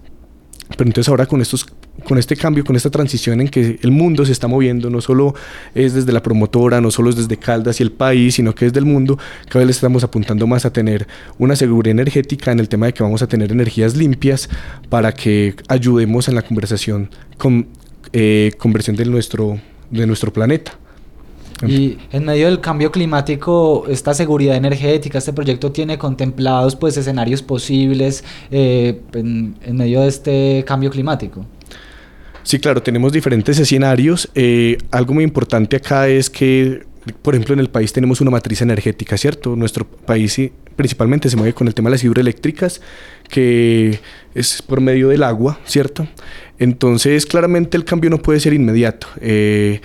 pero 0.75 0.87
entonces 0.87 1.09
ahora 1.09 1.27
con 1.27 1.41
estos 1.41 1.67
con 2.03 2.17
este 2.17 2.35
cambio, 2.35 2.63
con 2.63 2.75
esta 2.75 2.89
transición 2.89 3.41
en 3.41 3.47
que 3.47 3.79
el 3.81 3.91
mundo 3.91 4.25
se 4.25 4.31
está 4.31 4.47
moviendo, 4.47 4.89
no 4.89 5.01
solo 5.01 5.35
es 5.75 5.93
desde 5.93 6.11
la 6.11 6.21
promotora, 6.21 6.81
no 6.81 6.91
solo 6.91 7.09
es 7.09 7.15
desde 7.15 7.37
Caldas 7.37 7.79
y 7.79 7.83
el 7.83 7.91
país, 7.91 8.35
sino 8.35 8.53
que 8.53 8.65
es 8.65 8.73
del 8.73 8.85
mundo, 8.85 9.17
cada 9.47 9.59
vez 9.59 9.67
le 9.67 9.71
estamos 9.71 10.03
apuntando 10.03 10.47
más 10.47 10.65
a 10.65 10.73
tener 10.73 11.07
una 11.37 11.55
seguridad 11.55 11.91
energética 11.91 12.51
en 12.51 12.59
el 12.59 12.69
tema 12.69 12.87
de 12.87 12.93
que 12.93 13.03
vamos 13.03 13.21
a 13.21 13.27
tener 13.27 13.51
energías 13.51 13.95
limpias 13.95 14.49
para 14.89 15.13
que 15.13 15.55
ayudemos 15.67 16.27
en 16.27 16.35
la 16.35 16.41
conversación 16.41 17.09
con 17.37 17.67
eh, 18.13 18.51
conversión 18.57 18.95
de 18.95 19.05
nuestro, 19.05 19.59
de 19.91 20.07
nuestro 20.07 20.33
planeta. 20.33 20.73
Y 21.67 21.97
en 22.11 22.23
medio 22.23 22.45
del 22.45 22.61
cambio 22.61 22.89
climático, 22.89 23.85
esta 23.89 24.13
seguridad 24.13 24.55
energética, 24.55 25.17
este 25.17 25.33
proyecto 25.33 25.71
tiene 25.73 25.97
contemplados 25.97 26.75
pues 26.77 26.95
escenarios 26.95 27.41
posibles 27.41 28.23
eh, 28.49 29.01
en, 29.13 29.55
en 29.61 29.75
medio 29.75 30.01
de 30.01 30.07
este 30.07 30.63
cambio 30.65 30.89
climático. 30.89 31.45
Sí, 32.49 32.57
claro, 32.57 32.81
tenemos 32.81 33.13
diferentes 33.13 33.59
escenarios. 33.59 34.27
Eh, 34.33 34.79
algo 34.89 35.13
muy 35.13 35.23
importante 35.23 35.75
acá 35.75 36.07
es 36.07 36.31
que, 36.31 36.81
por 37.21 37.35
ejemplo, 37.35 37.53
en 37.53 37.59
el 37.59 37.69
país 37.69 37.93
tenemos 37.93 38.21
una 38.21 38.31
matriz 38.31 38.63
energética, 38.63 39.19
¿cierto? 39.19 39.55
Nuestro 39.55 39.85
país 39.85 40.35
principalmente 40.75 41.29
se 41.29 41.37
mueve 41.37 41.53
con 41.53 41.67
el 41.67 41.75
tema 41.75 41.89
de 41.89 41.97
las 41.97 42.03
hidroeléctricas, 42.03 42.81
que 43.29 43.99
es 44.33 44.63
por 44.63 44.81
medio 44.81 45.09
del 45.09 45.21
agua, 45.21 45.59
¿cierto? 45.63 46.07
Entonces, 46.57 47.27
claramente 47.27 47.77
el 47.77 47.85
cambio 47.85 48.09
no 48.09 48.17
puede 48.17 48.39
ser 48.39 48.53
inmediato. 48.53 49.05
Eh, 49.21 49.81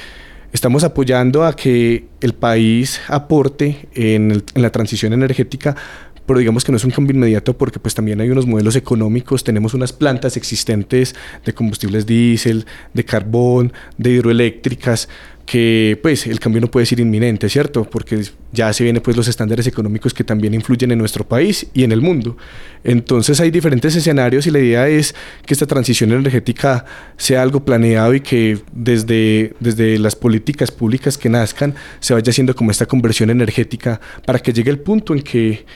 estamos 0.54 0.84
apoyando 0.84 1.44
a 1.44 1.54
que 1.54 2.06
el 2.22 2.32
país 2.32 2.98
aporte 3.08 3.88
en, 3.94 4.42
en 4.54 4.62
la 4.62 4.70
transición 4.70 5.12
energética 5.12 5.76
pero 6.26 6.38
digamos 6.38 6.64
que 6.64 6.72
no 6.72 6.76
es 6.76 6.84
un 6.84 6.90
cambio 6.90 7.14
inmediato 7.14 7.56
porque 7.56 7.78
pues 7.78 7.94
también 7.94 8.20
hay 8.20 8.30
unos 8.30 8.46
modelos 8.46 8.76
económicos, 8.76 9.44
tenemos 9.44 9.74
unas 9.74 9.92
plantas 9.92 10.36
existentes 10.36 11.14
de 11.44 11.52
combustibles 11.54 12.06
diésel, 12.06 12.66
de 12.92 13.04
carbón, 13.04 13.72
de 13.98 14.10
hidroeléctricas, 14.10 15.08
que 15.46 15.98
pues 16.02 16.26
el 16.26 16.40
cambio 16.40 16.60
no 16.60 16.70
puede 16.70 16.86
ser 16.86 17.00
inminente, 17.00 17.48
¿cierto? 17.48 17.84
Porque 17.84 18.22
ya 18.52 18.72
se 18.72 18.82
vienen 18.82 19.02
pues 19.02 19.16
los 19.16 19.28
estándares 19.28 19.66
económicos 19.66 20.14
que 20.14 20.24
también 20.24 20.54
influyen 20.54 20.90
en 20.92 20.98
nuestro 20.98 21.26
país 21.26 21.66
y 21.74 21.84
en 21.84 21.92
el 21.92 22.00
mundo. 22.00 22.36
Entonces 22.82 23.40
hay 23.40 23.50
diferentes 23.50 23.94
escenarios 23.94 24.46
y 24.46 24.50
la 24.50 24.58
idea 24.60 24.88
es 24.88 25.14
que 25.44 25.52
esta 25.52 25.66
transición 25.66 26.12
energética 26.12 26.86
sea 27.16 27.42
algo 27.42 27.64
planeado 27.64 28.14
y 28.14 28.20
que 28.20 28.58
desde, 28.72 29.54
desde 29.60 29.98
las 29.98 30.16
políticas 30.16 30.70
públicas 30.70 31.18
que 31.18 31.28
nazcan 31.28 31.74
se 32.00 32.14
vaya 32.14 32.30
haciendo 32.30 32.54
como 32.54 32.70
esta 32.70 32.86
conversión 32.86 33.28
energética 33.28 34.00
para 34.24 34.38
que 34.38 34.52
llegue 34.52 34.70
el 34.70 34.78
punto 34.78 35.14
en 35.14 35.22
que 35.22 35.66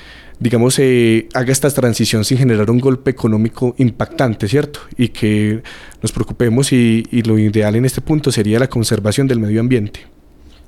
digamos, 0.41 0.79
eh, 0.79 1.29
haga 1.35 1.53
esta 1.53 1.71
transición 1.71 2.25
sin 2.25 2.39
generar 2.39 2.71
un 2.71 2.79
golpe 2.79 3.11
económico 3.11 3.75
impactante, 3.79 4.49
¿cierto? 4.49 4.81
Y 4.97 5.09
que 5.09 5.63
nos 6.03 6.13
preocupemos 6.13 6.73
y, 6.73 7.03
lo 7.23 7.39
ideal 7.39 7.77
en 7.77 7.85
este 7.85 8.01
punto 8.01 8.31
sería 8.31 8.59
la 8.59 8.69
conservación 8.69 9.27
del 9.27 9.41
medio 9.41 9.61
ambiente. 9.61 10.07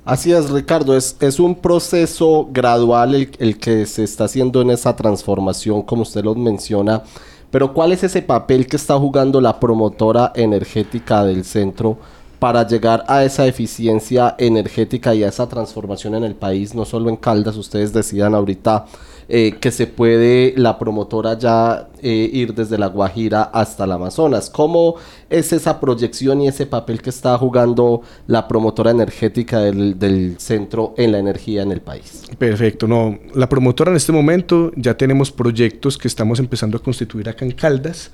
Así 0.03 0.31
es, 0.31 0.49
Ricardo, 0.49 0.97
es, 0.97 1.15
es 1.19 1.39
un 1.39 1.55
proceso 1.55 2.49
gradual 2.51 3.15
el, 3.15 3.29
el, 3.39 3.57
que 3.57 3.85
se 3.85 4.03
está 4.03 4.25
haciendo 4.25 4.61
en 4.61 4.71
esa 4.71 4.95
transformación, 4.95 5.83
como 5.83 6.01
usted 6.01 6.23
lo 6.23 6.35
menciona, 6.35 7.03
pero 7.51 7.73
¿cuál 7.73 7.91
es 7.91 8.03
ese 8.03 8.21
papel 8.21 8.65
que 8.65 8.77
está 8.77 8.97
jugando 8.97 9.39
la 9.39 9.59
promotora 9.59 10.31
energética 10.35 11.23
del 11.23 11.45
centro 11.45 11.99
para 12.41 12.65
llegar 12.65 13.03
a 13.07 13.23
esa 13.23 13.45
eficiencia 13.45 14.33
energética 14.39 15.13
y 15.13 15.23
a 15.23 15.27
esa 15.27 15.47
transformación 15.47 16.15
en 16.15 16.23
el 16.23 16.33
país, 16.33 16.73
no 16.73 16.85
solo 16.85 17.07
en 17.07 17.15
Caldas, 17.15 17.55
ustedes 17.55 17.93
decían 17.93 18.33
ahorita 18.33 18.87
eh, 19.29 19.57
que 19.61 19.69
se 19.69 19.85
puede 19.85 20.55
la 20.57 20.79
promotora 20.79 21.37
ya 21.37 21.89
eh, 22.01 22.29
ir 22.33 22.55
desde 22.55 22.79
la 22.79 22.87
Guajira 22.87 23.43
hasta 23.43 23.83
el 23.83 23.91
Amazonas. 23.91 24.49
¿Cómo 24.49 24.95
es 25.29 25.53
esa 25.53 25.79
proyección 25.79 26.41
y 26.41 26.47
ese 26.47 26.65
papel 26.65 27.03
que 27.03 27.11
está 27.11 27.37
jugando 27.37 28.01
la 28.25 28.47
promotora 28.47 28.89
energética 28.89 29.59
del, 29.59 29.99
del 29.99 30.39
centro 30.39 30.95
en 30.97 31.11
la 31.11 31.19
energía 31.19 31.61
en 31.61 31.71
el 31.71 31.81
país? 31.81 32.23
Perfecto, 32.39 32.87
no, 32.87 33.19
la 33.35 33.47
promotora 33.49 33.91
en 33.91 33.97
este 33.97 34.13
momento 34.13 34.71
ya 34.75 34.97
tenemos 34.97 35.31
proyectos 35.31 35.95
que 35.95 36.07
estamos 36.07 36.39
empezando 36.39 36.77
a 36.77 36.81
constituir 36.81 37.29
acá 37.29 37.45
en 37.45 37.51
Caldas. 37.51 38.09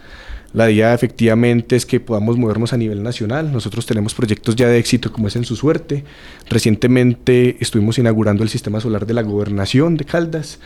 La 0.54 0.72
idea 0.72 0.94
efectivamente 0.94 1.76
es 1.76 1.86
que 1.86 2.00
podamos 2.00 2.38
movernos 2.38 2.74
a 2.74 2.78
nivel 2.78 3.04
nacional. 3.04 3.52
Nosotros 3.52 3.86
tenemos 3.86 4.14
proyectos 4.14 4.56
ya 4.56 4.68
de 4.68 4.78
éxito 4.78 5.12
como 5.12 5.28
es 5.28 5.36
en 5.36 5.44
su 5.44 5.56
suerte. 5.56 6.04
Recientemente 6.50 7.58
estuvimos 7.60 7.98
inaugurando 7.98 8.44
el 8.44 8.50
sistema 8.50 8.80
solar 8.80 9.06
de 9.06 9.14
la 9.14 9.24
gobernación 9.24 9.98
de 9.98 10.06
Caldas. 10.06 10.60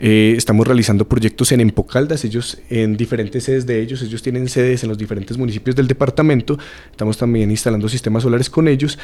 Eh, 0.00 0.34
estamos 0.36 0.64
realizando 0.64 1.08
proyectos 1.08 1.50
en 1.50 1.60
Empocaldas, 1.60 2.24
ellos 2.24 2.58
en 2.70 2.96
diferentes 2.96 3.42
sedes 3.42 3.66
de 3.66 3.80
ellos, 3.82 4.00
ellos 4.00 4.22
tienen 4.22 4.48
sedes 4.48 4.84
en 4.84 4.90
los 4.90 4.96
diferentes 4.96 5.36
municipios 5.36 5.74
del 5.74 5.88
departamento, 5.88 6.56
estamos 6.88 7.18
también 7.18 7.50
instalando 7.50 7.88
sistemas 7.88 8.22
solares 8.22 8.48
con 8.48 8.68
ellos, 8.68 8.96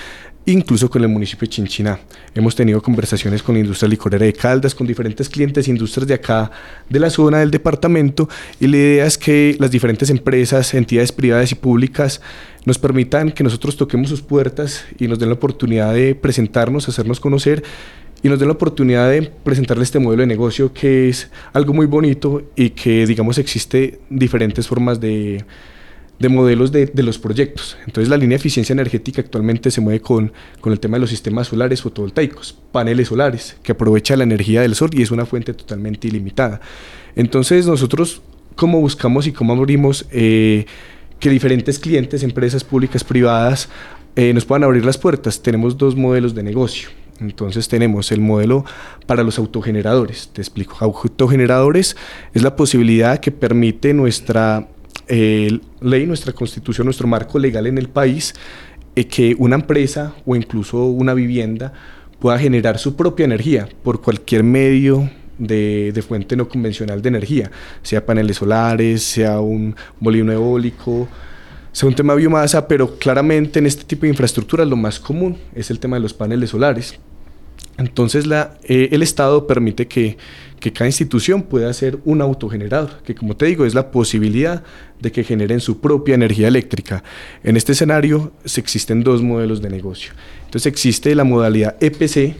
incluso 0.47 0.89
con 0.89 1.03
el 1.03 1.09
municipio 1.09 1.47
de 1.47 1.51
Chinchiná. 1.51 1.99
Hemos 2.33 2.55
tenido 2.55 2.81
conversaciones 2.81 3.43
con 3.43 3.57
la 3.57 3.63
industria 3.63 3.89
licorera 3.89 4.25
de 4.25 4.33
Caldas, 4.33 4.73
con 4.73 4.87
diferentes 4.87 5.29
clientes, 5.29 5.67
industrias 5.67 6.07
de 6.07 6.15
acá, 6.15 6.53
de 6.89 7.01
la 7.01 7.11
zona 7.11 7.41
del 7.41 7.51
departamento, 7.51 8.29
y 8.61 8.69
la 8.69 8.77
idea 8.77 9.07
es 9.07 9.19
que 9.19 9.57
las 9.59 9.73
diferentes 9.73 10.11
empresas, 10.11 10.75
entidades 10.75 11.11
privadas 11.11 11.51
y 11.51 11.57
públicas 11.57 12.21
nos 12.67 12.79
permitan 12.79 13.33
que 13.33 13.43
nosotros 13.43 13.77
toquemos 13.77 14.11
sus 14.11 14.23
puertas 14.23 14.85
y 14.99 15.09
nos 15.09 15.19
den 15.19 15.29
la 15.29 15.35
oportunidad 15.35 15.93
de 15.93 16.15
presentarnos, 16.15 16.89
hacernos 16.89 17.19
conocer 17.19 17.65
y 18.25 18.29
nos 18.31 18.39
den 18.39 18.49
la 18.49 18.55
oportunidad 18.55 19.11
de 19.11 19.21
presentarle 19.23 19.85
este 19.85 19.99
modelo 19.99 20.23
de 20.23 20.27
negocio 20.27 20.73
que 20.73 21.11
es 21.11 21.31
algo 21.53 21.75
muy 21.75 21.85
bonito 21.85 22.43
y 22.57 22.71
que, 22.71 23.07
digamos, 23.07 23.37
existe 23.37 24.01
diferentes 24.09 24.67
formas 24.67 24.99
de, 24.99 25.45
de 26.19 26.29
modelos 26.31 26.73
de, 26.73 26.87
de, 26.87 27.03
los 27.03 27.19
proyectos. 27.19 27.77
Entonces 27.87 28.09
la 28.09 28.17
línea 28.17 28.31
de 28.31 28.41
eficiencia 28.41 28.73
energética 28.73 29.21
actualmente 29.21 29.71
se 29.71 29.83
mueve 29.83 30.01
con, 30.01 30.33
con, 30.63 30.73
el 30.73 30.81
tema 30.81 30.97
de 30.97 31.03
los 31.03 31.11
sistemas 31.11 31.49
solares 31.49 31.83
fotovoltaicos, 31.83 32.59
paneles 32.73 33.09
solares, 33.09 33.59
que 33.63 33.73
aprovecha 33.73 34.17
la 34.17 34.25
energía 34.25 34.63
del 34.63 34.75
sol 34.75 34.89
y 34.95 35.03
es 35.03 35.11
una 35.11 35.27
fuente 35.27 35.53
totalmente 35.53 36.09
ilimitada. 36.09 36.63
Entonces 37.17 37.67
nosotros, 37.67 38.23
¿cómo 38.55 38.81
buscamos 38.81 39.27
y 39.27 39.33
cómo 39.33 39.53
abrimos 39.53 40.07
eh, 40.11 40.65
que 41.21 41.29
diferentes 41.29 41.79
clientes, 41.79 42.23
empresas 42.23 42.65
públicas, 42.65 43.05
privadas, 43.05 43.69
eh, 44.17 44.33
nos 44.33 44.47
puedan 44.47 44.65
abrir 44.65 44.83
las 44.83 44.97
puertas? 44.97 45.43
Tenemos 45.43 45.77
dos 45.77 45.95
modelos 45.95 46.35
de 46.35 46.43
negocio. 46.43 47.04
Entonces 47.21 47.69
tenemos 47.69 48.11
el 48.13 48.21
modelo 48.21 48.65
para 49.07 49.23
los 49.23 49.39
autogeneradores. 49.39 50.31
Te 50.33 50.41
explico. 50.41 50.77
Autogeneradores 50.81 51.97
es 52.33 52.43
la 52.43 52.57
posibilidad 52.57 53.19
que 53.19 53.31
permite 53.31 53.95
nuestra 53.95 54.69
eh, 55.09 55.59
ley, 55.81 56.07
nuestra 56.07 56.33
constitución, 56.33 56.87
nuestro 56.87 57.07
marco 57.07 57.39
legal 57.39 57.67
en 57.67 57.79
el 57.79 57.89
país, 57.89 58.35
eh, 58.97 59.07
que 59.07 59.35
una 59.39 59.57
empresa 59.57 60.15
o 60.25 60.35
incluso 60.35 60.85
una 60.85 61.15
vivienda 61.15 61.73
pueda 62.19 62.39
generar 62.39 62.79
su 62.79 62.97
propia 62.97 63.25
energía 63.25 63.69
por 63.83 64.01
cualquier 64.01 64.43
medio 64.43 65.11
de, 65.39 65.93
de, 65.93 66.03
fuente 66.03 66.37
no 66.37 66.49
convencional 66.49 67.03
de 67.03 67.09
energía, 67.09 67.51
sea 67.83 68.07
paneles 68.07 68.37
solares, 68.37 69.03
sea 69.03 69.41
un 69.41 69.75
molino 70.01 70.33
eólico, 70.33 71.09
sea 71.75 71.89
un 71.89 71.95
tema 71.97 72.13
de 72.13 72.21
biomasa, 72.21 72.69
pero 72.69 72.99
claramente 72.99 73.59
en 73.59 73.67
este 73.67 73.83
tipo 73.83 74.03
de 74.03 74.11
infraestructuras 74.11 74.67
lo 74.69 74.77
más 74.77 75.01
común 75.01 75.37
es 75.57 75.71
el 75.71 75.81
tema 75.81 75.97
de 75.97 76.03
los 76.03 76.15
paneles 76.15 76.51
solares. 76.51 76.95
Entonces 77.77 78.27
la, 78.27 78.57
eh, 78.63 78.91
el 78.93 79.03
Estado 79.03 79.49
permite 79.49 79.89
que, 79.89 80.17
que, 80.61 80.73
cada 80.73 80.87
institución 80.87 81.43
pueda 81.43 81.73
ser 81.73 81.99
un 82.05 82.23
autogenerador, 82.23 83.03
que 83.03 83.17
como 83.17 83.37
te 83.37 83.47
digo 83.47 83.67
es 83.67 83.75
la 83.75 83.91
posibilidad 83.91 84.63
de 85.01 85.11
que 85.11 85.25
generen 85.25 85.59
su 85.59 85.81
propia 85.81 86.15
energía 86.15 86.47
eléctrica. 86.47 87.03
En 87.43 87.57
este 87.57 87.73
escenario 87.73 88.33
se 88.45 88.61
existen 88.61 89.03
dos 89.03 89.21
modelos 89.21 89.61
de 89.61 89.71
negocio. 89.71 90.13
Entonces 90.45 90.67
existe 90.67 91.13
la 91.17 91.25
modalidad 91.25 91.75
EPC, 91.81 92.37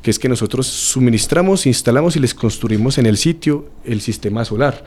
que 0.00 0.10
es 0.10 0.18
que 0.18 0.30
nosotros 0.30 0.66
suministramos, 0.66 1.66
instalamos 1.66 2.16
y 2.16 2.20
les 2.20 2.32
construimos 2.32 2.96
en 2.96 3.04
el 3.04 3.18
sitio 3.18 3.68
el 3.84 4.00
sistema 4.00 4.46
solar 4.46 4.82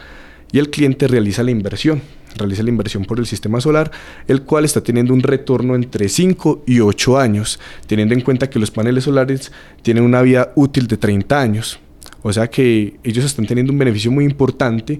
y 0.51 0.59
el 0.59 0.69
cliente 0.69 1.07
realiza 1.07 1.43
la 1.43 1.51
inversión 1.51 2.01
realiza 2.37 2.63
la 2.63 2.69
inversión 2.69 3.05
por 3.05 3.19
el 3.19 3.25
sistema 3.25 3.61
solar, 3.61 3.91
el 4.27 4.43
cual 4.43 4.65
está 4.65 4.81
teniendo 4.81 5.13
un 5.13 5.21
retorno 5.21 5.75
entre 5.75 6.09
5 6.09 6.63
y 6.67 6.79
8 6.79 7.17
años, 7.17 7.59
teniendo 7.87 8.13
en 8.13 8.21
cuenta 8.21 8.49
que 8.49 8.59
los 8.59 8.71
paneles 8.71 9.05
solares 9.05 9.51
tienen 9.81 10.03
una 10.03 10.21
vida 10.21 10.51
útil 10.55 10.87
de 10.87 10.97
30 10.97 11.39
años. 11.41 11.79
O 12.21 12.33
sea 12.33 12.49
que 12.49 12.97
ellos 13.03 13.23
están 13.23 13.45
teniendo 13.45 13.71
un 13.71 13.79
beneficio 13.79 14.11
muy 14.11 14.25
importante 14.25 14.99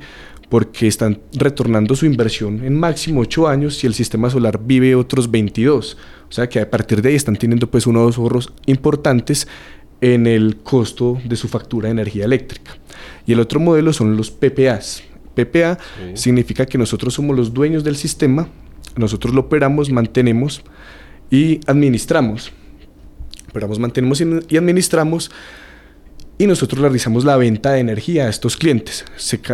porque 0.49 0.87
están 0.87 1.19
retornando 1.33 1.95
su 1.95 2.05
inversión 2.05 2.63
en 2.63 2.79
máximo 2.79 3.21
8 3.21 3.47
años 3.47 3.83
y 3.83 3.87
el 3.87 3.93
sistema 3.93 4.29
solar 4.29 4.59
vive 4.63 4.95
otros 4.95 5.29
22. 5.29 5.97
O 6.29 6.31
sea 6.31 6.47
que 6.47 6.59
a 6.59 6.69
partir 6.69 7.01
de 7.01 7.09
ahí 7.09 7.15
están 7.15 7.35
teniendo 7.35 7.69
pues 7.69 7.87
unos 7.87 8.17
ahorros 8.17 8.53
importantes 8.67 9.47
en 10.01 10.27
el 10.27 10.57
costo 10.57 11.19
de 11.23 11.35
su 11.35 11.47
factura 11.47 11.87
de 11.87 11.93
energía 11.93 12.25
eléctrica. 12.25 12.77
Y 13.25 13.33
el 13.33 13.39
otro 13.39 13.59
modelo 13.59 13.91
son 13.91 14.15
los 14.15 14.29
PPAs. 14.29 15.03
PPA 15.35 15.77
significa 16.13 16.65
que 16.65 16.77
nosotros 16.77 17.13
somos 17.13 17.35
los 17.35 17.53
dueños 17.53 17.83
del 17.83 17.95
sistema, 17.95 18.49
nosotros 18.95 19.33
lo 19.33 19.41
operamos, 19.41 19.89
mantenemos 19.89 20.63
y 21.29 21.59
administramos. 21.67 22.51
Operamos, 23.49 23.79
mantenemos 23.79 24.21
y 24.49 24.57
administramos 24.57 25.31
y 26.37 26.47
nosotros 26.47 26.81
realizamos 26.81 27.23
la 27.23 27.37
venta 27.37 27.71
de 27.71 27.79
energía 27.79 28.25
a 28.25 28.29
estos 28.29 28.57
clientes. 28.57 29.05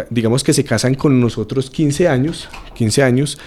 digamos 0.09 0.43
que 0.43 0.53
se 0.53 0.63
casan 0.63 0.95
con 0.95 1.19
nosotros 1.19 1.69
15 1.69 2.07
años, 2.07 2.49
15 2.75 3.03
años 3.03 3.37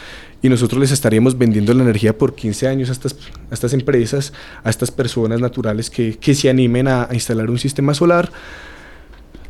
y 0.43 0.49
nosotros 0.49 0.81
les 0.81 0.93
estaríamos 0.93 1.37
vendiendo 1.37 1.73
la 1.75 1.83
energía 1.83 2.17
por 2.17 2.35
15 2.35 2.69
años 2.69 2.91
a 2.91 2.93
estas, 2.93 3.17
a 3.51 3.55
estas 3.55 3.73
empresas, 3.73 4.33
a 4.63 4.71
estas 4.71 4.91
personas 4.91 5.41
naturales 5.41 5.91
que, 5.91 6.17
que 6.19 6.35
se 6.35 6.49
animen 6.49 6.87
a, 6.87 7.09
a 7.11 7.15
instalar 7.15 7.51
un 7.51 7.59
sistema 7.59 7.95
solar 7.95 8.31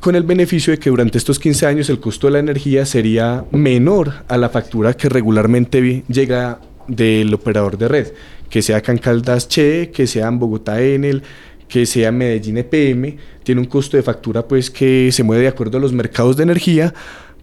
con 0.04 0.16
el 0.16 0.24
beneficio 0.24 0.70
de 0.70 0.78
que 0.78 0.90
durante 0.90 1.16
estos 1.16 1.38
15 1.38 1.64
años 1.64 1.88
el 1.88 1.98
costo 1.98 2.26
de 2.26 2.34
la 2.34 2.38
energía 2.38 2.84
sería 2.84 3.46
menor 3.52 4.12
a 4.28 4.36
la 4.36 4.50
factura 4.50 4.92
que 4.92 5.08
regularmente 5.08 6.04
llega 6.08 6.60
del 6.86 7.32
operador 7.32 7.78
de 7.78 7.88
red, 7.88 8.08
que 8.50 8.60
sea 8.60 8.76
acá 8.76 8.92
en 8.92 8.98
Caldas 8.98 9.48
Che, 9.48 9.90
que 9.92 10.06
sea 10.06 10.28
en 10.28 10.38
Bogotá 10.38 10.82
Enel, 10.82 11.22
que 11.66 11.86
sea 11.86 12.12
Medellín 12.12 12.58
EPM, 12.58 13.16
tiene 13.44 13.62
un 13.62 13.66
costo 13.66 13.96
de 13.96 14.02
factura 14.02 14.46
pues 14.46 14.70
que 14.70 15.10
se 15.10 15.22
mueve 15.22 15.44
de 15.44 15.48
acuerdo 15.48 15.78
a 15.78 15.80
los 15.80 15.94
mercados 15.94 16.36
de 16.36 16.42
energía, 16.42 16.92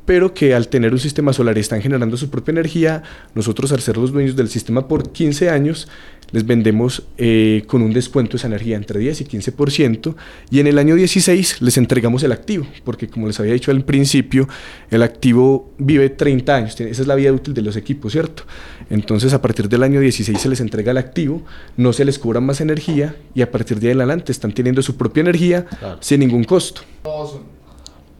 pero 0.06 0.34
que 0.34 0.54
al 0.54 0.68
tener 0.68 0.94
un 0.94 1.00
sistema 1.00 1.34
solar 1.34 1.58
y 1.58 1.62
están 1.62 1.82
generando 1.82 2.18
su 2.18 2.30
propia 2.30 2.52
energía, 2.52 3.04
nosotros 3.36 3.72
al 3.72 3.82
ser 3.82 3.98
los 3.98 4.12
dueños 4.12 4.36
del 4.36 4.50
sistema 4.50 4.88
por 4.88 5.12
15 5.12 5.50
años, 5.50 5.88
les 6.32 6.46
vendemos 6.46 7.04
eh, 7.18 7.64
con 7.68 7.82
un 7.82 7.94
descuento 7.94 8.38
esa 8.38 8.48
energía 8.48 8.78
entre 8.78 9.00
10 9.00 9.22
y 9.22 9.26
15% 9.26 10.16
y 10.50 10.60
en 10.60 10.68
el 10.68 10.78
año 10.78 10.96
16 10.96 11.62
les 11.62 11.78
entregamos 11.78 12.24
el 12.24 12.32
activo, 12.32 12.66
porque 12.84 13.08
como 13.08 13.28
les 13.28 13.40
había 13.40 13.54
dicho 13.54 13.72
al 13.72 13.84
principio, 13.84 14.48
el 14.90 15.04
activo 15.04 15.72
vive 15.78 16.10
30 16.10 16.56
años, 16.56 16.80
esa 16.80 17.02
es 17.02 17.08
la 17.08 17.16
vida 17.16 17.32
útil 17.32 17.54
de 17.54 17.62
los 17.62 17.76
equipos, 17.76 18.14
¿cierto? 18.14 18.44
Entonces 18.90 19.34
a 19.34 19.42
partir 19.42 19.68
del 19.70 19.84
año 19.84 20.00
16 20.00 20.40
se 20.40 20.50
les 20.50 20.62
entrega 20.62 20.92
el 20.92 20.98
activo, 20.98 21.44
no 21.78 21.94
se 21.94 22.06
les 22.06 22.18
cobra 22.18 22.40
más 22.40 22.62
energía 22.62 23.16
y 23.36 23.42
a 23.42 23.52
partir 23.52 23.80
de 23.80 23.88
ahí 23.88 23.94
en 23.94 24.00
adelante 24.00 24.32
están 24.32 24.54
teniendo 24.54 24.82
su 24.82 24.96
propia 24.96 25.22
energía 25.22 25.66
claro. 25.66 25.98
sin 26.02 26.22
ningún 26.22 26.44
costo. 26.44 26.82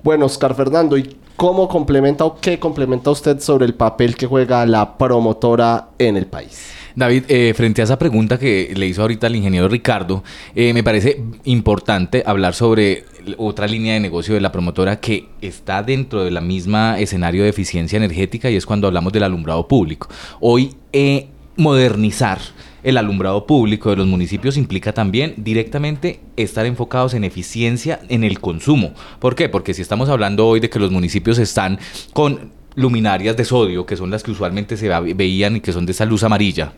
Bueno, 0.04 0.26
Oscar 0.26 0.56
Fernando, 0.56 0.98
¿y 0.98 1.16
cómo 1.36 1.68
complementa 1.68 2.26
o 2.26 2.40
qué 2.40 2.58
complementa 2.58 3.12
usted 3.12 3.40
sobre 3.40 3.66
el 3.66 3.76
papel 3.76 4.16
que 4.16 4.26
juega 4.26 4.66
la 4.66 4.98
promotora 4.98 5.90
en 6.00 6.18
el 6.18 6.26
país? 6.26 6.72
David, 6.96 7.26
eh, 7.28 7.54
frente 7.56 7.82
a 7.82 7.84
esa 7.84 8.00
pregunta 8.00 8.40
que 8.40 8.74
le 8.76 8.88
hizo 8.88 9.04
ahorita 9.04 9.28
el 9.28 9.36
ingeniero 9.36 9.68
Ricardo, 9.68 10.24
eh, 10.56 10.74
me 10.74 10.84
parece 10.84 11.22
importante 11.44 12.24
hablar 12.26 12.56
sobre 12.56 13.06
otra 13.38 13.68
línea 13.68 13.94
de 13.94 14.00
negocio 14.00 14.34
de 14.34 14.42
la 14.42 14.52
promotora 14.52 15.00
que 15.00 15.30
está 15.40 15.84
dentro 15.84 16.24
de 16.24 16.32
la 16.32 16.42
misma 16.42 17.00
escenario 17.00 17.44
de 17.44 17.50
eficiencia 17.50 17.98
energética 17.98 18.50
y 18.50 18.56
es 18.56 18.66
cuando 18.66 18.88
hablamos 18.88 19.14
del 19.14 19.24
alumbrado 19.24 19.68
público. 19.68 20.10
Hoy, 20.40 20.76
eh, 20.94 21.28
modernizar 21.58 22.40
el 22.84 22.98
alumbrado 22.98 23.46
público 23.46 23.90
de 23.90 23.96
los 23.98 24.08
municipios 24.08 24.58
implica 24.58 24.94
también 24.94 25.34
directamente 25.38 26.20
estar 26.38 26.66
enfocados 26.66 27.14
en 27.14 27.24
eficiencia 27.24 28.00
en 28.10 28.24
el 28.24 28.40
consumo. 28.40 28.94
¿Por 29.20 29.36
qué? 29.36 29.50
Porque 29.50 29.74
si 29.74 29.82
estamos 29.82 30.10
hablando 30.10 30.48
hoy 30.48 30.60
de 30.60 30.70
que 30.70 30.80
los 30.80 30.92
municipios 30.92 31.38
están 31.38 31.80
con 32.14 32.52
luminarias 32.76 33.36
de 33.36 33.46
sodio, 33.46 33.86
que 33.86 33.98
son 33.98 34.10
las 34.12 34.24
que 34.24 34.32
usualmente 34.32 34.78
se 34.78 34.88
veían 35.14 35.58
y 35.58 35.62
que 35.62 35.74
son 35.74 35.86
de 35.86 35.92
esa 35.92 36.06
luz 36.06 36.24
amarilla. 36.24 36.74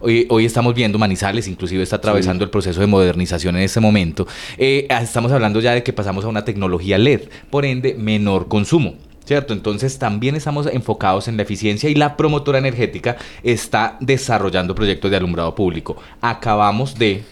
Hoy, 0.00 0.26
hoy 0.28 0.44
estamos 0.44 0.74
viendo 0.74 0.98
Manizales, 0.98 1.48
inclusive 1.48 1.82
está 1.82 1.96
atravesando 1.96 2.42
sí. 2.42 2.44
el 2.44 2.50
proceso 2.50 2.80
de 2.80 2.86
modernización 2.86 3.56
en 3.56 3.62
este 3.62 3.80
momento. 3.80 4.26
Eh, 4.58 4.86
estamos 4.90 5.32
hablando 5.32 5.60
ya 5.60 5.72
de 5.72 5.82
que 5.82 5.92
pasamos 5.92 6.24
a 6.24 6.28
una 6.28 6.44
tecnología 6.44 6.98
LED, 6.98 7.22
por 7.50 7.64
ende, 7.64 7.94
menor 7.94 8.48
consumo. 8.48 8.96
¿Cierto? 9.28 9.52
Entonces 9.52 9.98
también 9.98 10.34
estamos 10.34 10.66
enfocados 10.66 11.28
en 11.28 11.36
la 11.36 11.42
eficiencia 11.42 11.88
y 11.90 11.94
la 11.94 12.16
promotora 12.16 12.58
energética 12.58 13.16
está 13.42 13.96
desarrollando 14.00 14.74
proyectos 14.74 15.10
de 15.10 15.18
alumbrado 15.18 15.54
público. 15.54 15.96
Acabamos 16.20 16.98
de... 16.98 17.22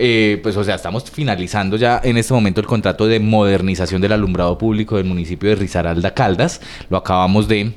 Eh, 0.00 0.38
pues 0.44 0.56
o 0.56 0.62
sea, 0.62 0.76
estamos 0.76 1.10
finalizando 1.10 1.76
ya 1.76 2.00
en 2.04 2.18
este 2.18 2.32
momento 2.32 2.60
el 2.60 2.68
contrato 2.68 3.08
de 3.08 3.18
modernización 3.18 4.00
del 4.00 4.12
alumbrado 4.12 4.56
público 4.56 4.96
del 4.96 5.06
municipio 5.06 5.48
de 5.48 5.56
Risaralda 5.56 6.14
Caldas. 6.14 6.60
Lo 6.88 6.98
acabamos 6.98 7.48
de 7.48 7.72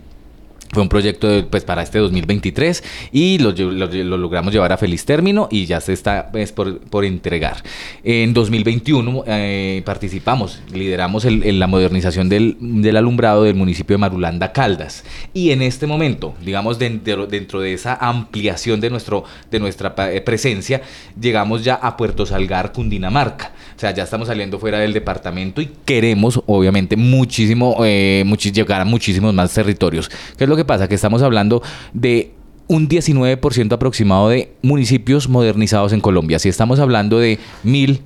fue 0.71 0.83
un 0.83 0.89
proyecto 0.89 1.27
pues, 1.49 1.63
para 1.63 1.83
este 1.83 1.99
2023 1.99 2.83
y 3.11 3.39
lo, 3.39 3.51
logramos 3.51 4.53
llevar 4.53 4.71
a 4.71 4.77
feliz 4.77 5.05
término 5.05 5.47
y 5.51 5.65
ya 5.65 5.81
se 5.81 5.93
está 5.93 6.29
pues, 6.31 6.51
por, 6.51 7.05
entregar. 7.05 7.57
En 8.03 8.33
2021 8.33 9.23
eh, 9.27 9.81
participamos, 9.85 10.61
lideramos 10.73 11.25
la 11.25 11.67
modernización 11.67 12.29
del, 12.29 12.57
alumbrado 12.95 13.43
del 13.43 13.55
municipio 13.55 13.95
de 13.95 13.99
Marulanda 13.99 14.53
Caldas 14.53 15.03
y 15.33 15.51
en 15.51 15.61
este 15.61 15.87
momento, 15.87 16.35
digamos 16.43 16.79
dentro, 16.79 17.27
dentro 17.27 17.59
de 17.59 17.73
esa 17.73 17.95
ampliación 17.95 18.79
de, 18.79 18.89
nuestro, 18.89 19.25
de 19.49 19.59
nuestra 19.59 19.93
eh, 20.11 20.21
presencia, 20.21 20.81
llegamos 21.19 21.63
ya 21.63 21.75
a 21.75 21.97
Puerto 21.97 22.25
Salgar, 22.25 22.71
Cundinamarca. 22.71 23.51
O 23.81 23.83
sea, 23.83 23.95
ya 23.95 24.03
estamos 24.03 24.27
saliendo 24.27 24.59
fuera 24.59 24.77
del 24.77 24.93
departamento 24.93 25.59
y 25.59 25.71
queremos 25.85 26.39
obviamente 26.45 26.95
muchísimo, 26.95 27.77
eh, 27.83 28.23
llegar 28.53 28.79
a 28.79 28.85
muchísimos 28.85 29.33
más 29.33 29.51
territorios. 29.55 30.07
¿Qué 30.37 30.43
es 30.43 30.47
lo 30.47 30.55
que 30.55 30.63
pasa? 30.63 30.87
Que 30.87 30.93
estamos 30.93 31.23
hablando 31.23 31.63
de 31.91 32.29
un 32.67 32.87
19% 32.87 33.73
aproximado 33.73 34.29
de 34.29 34.53
municipios 34.61 35.27
modernizados 35.27 35.93
en 35.93 35.99
Colombia. 35.99 36.37
Si 36.37 36.47
estamos 36.47 36.79
hablando 36.79 37.17
de 37.17 37.39
mil, 37.63 38.01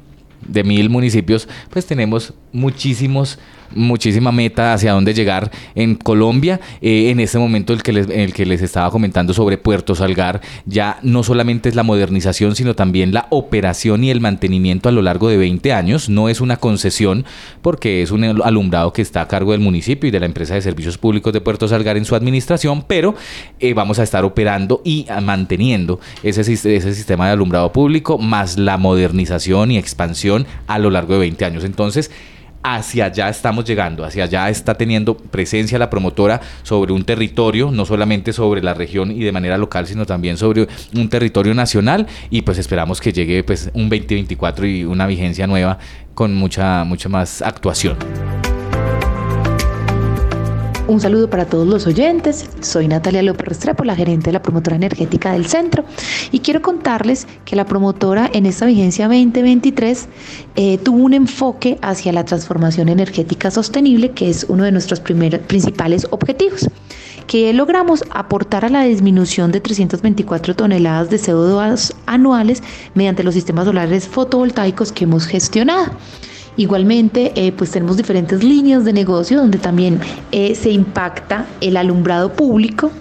de 0.48 0.64
mil 0.64 0.90
municipios, 0.90 1.50
pues 1.72 1.86
tenemos 1.86 2.34
muchísimos 2.54 3.38
muchísima 3.74 4.32
meta 4.32 4.74
hacia 4.74 4.94
dónde 4.94 5.14
llegar 5.14 5.52
en 5.76 5.96
Colombia. 5.96 6.60
Eh, 6.82 7.10
en 7.10 7.20
este 7.20 7.38
momento 7.38 7.74
el 7.74 7.84
que, 7.84 7.94
les, 7.94 8.10
el 8.10 8.34
que 8.34 8.46
les 8.46 8.62
estaba 8.62 8.92
comentando 8.92 9.34
sobre 9.34 9.58
Puerto 9.58 9.96
Salgar, 9.96 10.42
ya 10.66 11.00
no 11.02 11.24
solamente 11.24 11.70
es 11.70 11.76
la 11.76 11.84
modernización, 11.84 12.56
sino 12.56 12.76
también 12.76 13.14
la 13.14 13.28
operación 13.30 14.04
y 14.04 14.12
el 14.12 14.22
mantenimiento 14.22 14.90
a 14.90 14.92
lo 14.92 15.02
largo 15.02 15.30
de 15.30 15.38
20 15.38 15.74
años. 15.74 16.10
No 16.10 16.30
es 16.30 16.42
una 16.42 16.58
concesión 16.58 17.26
porque 17.62 18.02
es 18.02 18.12
un 18.12 18.24
alumbrado 18.24 18.94
que 18.94 19.02
está 19.02 19.22
a 19.22 19.28
cargo 19.28 19.52
del 19.52 19.62
municipio 19.62 20.08
y 20.08 20.12
de 20.12 20.20
la 20.20 20.26
empresa 20.26 20.56
de 20.56 20.62
servicios 20.62 20.98
públicos 20.98 21.34
de 21.34 21.42
Puerto 21.42 21.68
Salgar 21.68 21.98
en 21.98 22.06
su 22.06 22.16
administración, 22.16 22.84
pero 22.88 23.16
eh, 23.60 23.74
vamos 23.74 24.00
a 24.00 24.04
estar 24.04 24.24
operando 24.26 24.82
y 24.84 25.08
manteniendo 25.22 26.00
ese, 26.24 26.42
ese 26.42 26.94
sistema 26.94 27.28
de 27.28 27.34
alumbrado 27.34 27.72
público 27.72 28.18
más 28.18 28.58
la 28.58 28.78
modernización 28.78 29.72
y 29.72 29.78
expansión 29.78 30.46
a 30.68 30.80
lo 30.80 30.90
largo 30.90 31.14
de 31.14 31.20
20 31.20 31.46
años. 31.46 31.64
Entonces, 31.64 32.12
hacia 32.66 33.06
allá 33.06 33.30
estamos 33.30 33.64
llegando, 33.66 34.04
hacia 34.04 34.24
allá 34.24 34.50
está 34.50 34.74
teniendo 34.74 35.16
presencia 35.16 35.78
la 35.78 35.90
promotora 35.90 36.42
sobre 36.64 36.94
un 36.94 37.04
territorio, 37.04 37.70
no 37.70 37.86
solamente 37.86 38.34
sobre 38.34 38.64
la 38.64 38.74
región 38.74 39.12
y 39.12 39.24
de 39.24 39.32
manera 39.32 39.58
local, 39.58 39.86
sino 39.86 40.06
también 40.06 40.38
sobre 40.38 40.68
un 40.96 41.10
territorio 41.10 41.54
nacional 41.54 42.08
y 42.32 42.42
pues 42.42 42.58
esperamos 42.58 43.00
que 43.02 43.14
llegue 43.14 43.44
pues 43.44 43.70
un 43.74 43.90
2024 43.90 44.66
y 44.66 44.84
una 44.84 45.06
vigencia 45.06 45.46
nueva 45.46 45.78
con 46.16 46.34
mucha 46.34 46.84
mucha 46.86 47.08
más 47.08 47.42
actuación. 47.44 47.98
Un 50.88 51.02
saludo 51.02 51.28
para 51.32 51.46
todos 51.46 51.68
los 51.68 51.88
oyentes. 51.88 52.48
Soy 52.62 52.88
Natalia 52.88 53.24
López 53.24 53.48
Restrepo, 53.48 53.84
la 53.84 53.96
gerente 53.96 54.28
de 54.28 54.34
la 54.34 54.44
promotora 54.44 54.76
energética 54.76 55.32
del 55.32 55.48
centro. 55.48 55.84
Y 56.32 56.42
quiero 56.42 56.62
contarles 56.62 57.26
que 57.44 57.56
la 57.56 57.66
promotora 57.66 58.30
en 58.32 58.46
esta 58.46 58.68
vigencia 58.68 59.08
2023 59.08 60.08
eh, 60.56 60.78
tuvo 60.78 61.00
un 61.00 61.16
enfoque 61.16 61.80
hacia 61.82 62.14
la 62.14 62.24
transformación 62.24 62.88
energética 62.90 63.50
sostenible, 63.50 64.12
que 64.12 64.30
es 64.30 64.46
uno 64.48 64.64
de 64.64 64.72
nuestros 64.72 65.00
primeros, 65.00 65.40
principales 65.42 66.06
objetivos 66.12 66.70
que 67.26 67.52
logramos 67.54 68.04
aportar 68.12 68.66
a 68.66 68.70
la 68.70 68.84
disminución 68.84 69.52
de 69.52 69.60
324 69.60 70.56
toneladas 70.56 71.10
de 71.10 71.18
CO2 71.18 71.96
anuales 72.06 72.62
mediante 72.94 73.24
los 73.24 73.34
sistemas 73.34 73.66
solares 73.66 74.08
fotovoltaicos 74.08 74.92
que 74.92 75.06
hemos 75.06 75.26
gestionado. 75.26 75.92
Igualmente, 76.58 77.34
eh, 77.36 77.52
pues 77.52 77.72
tenemos 77.72 77.98
diferentes 77.98 78.44
líneas 78.44 78.86
de 78.86 78.94
negocio 78.94 79.38
donde 79.38 79.58
también 79.58 80.00
eh, 80.32 80.56
se 80.56 80.72
impacta 80.72 81.46
el 81.62 81.78
alumbrado 81.78 82.32
público, 82.34 82.92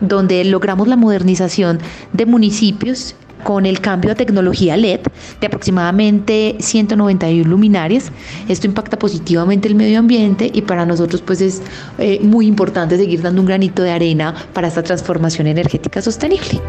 donde 0.00 0.44
logramos 0.44 0.88
la 0.88 0.96
modernización 0.96 1.78
de 2.12 2.26
municipios 2.26 3.14
con 3.44 3.66
el 3.66 3.80
cambio 3.80 4.10
a 4.10 4.14
tecnología 4.14 4.76
LED 4.76 5.00
de 5.40 5.46
aproximadamente 5.46 6.56
191 6.58 7.48
luminarias. 7.48 8.10
Esto 8.48 8.66
impacta 8.66 8.98
positivamente 8.98 9.68
el 9.68 9.74
medio 9.74 9.98
ambiente 9.98 10.50
y 10.52 10.62
para 10.62 10.86
nosotros 10.86 11.20
pues 11.20 11.40
es 11.42 11.62
eh, 11.98 12.18
muy 12.22 12.46
importante 12.46 12.96
seguir 12.96 13.20
dando 13.20 13.42
un 13.42 13.46
granito 13.46 13.82
de 13.82 13.92
arena 13.92 14.34
para 14.54 14.68
esta 14.68 14.82
transformación 14.82 15.46
energética 15.46 16.00
sostenible. 16.00 16.60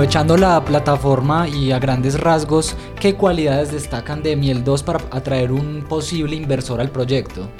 Aprovechando 0.00 0.38
la 0.38 0.64
plataforma 0.64 1.46
y 1.46 1.72
a 1.72 1.78
grandes 1.78 2.18
rasgos, 2.18 2.74
¿qué 2.98 3.16
cualidades 3.16 3.70
destacan 3.70 4.22
de 4.22 4.34
Miel 4.34 4.64
2 4.64 4.82
para 4.82 5.00
atraer 5.10 5.52
un 5.52 5.84
posible 5.86 6.36
inversor 6.36 6.80
al 6.80 6.90
proyecto? 6.90 7.50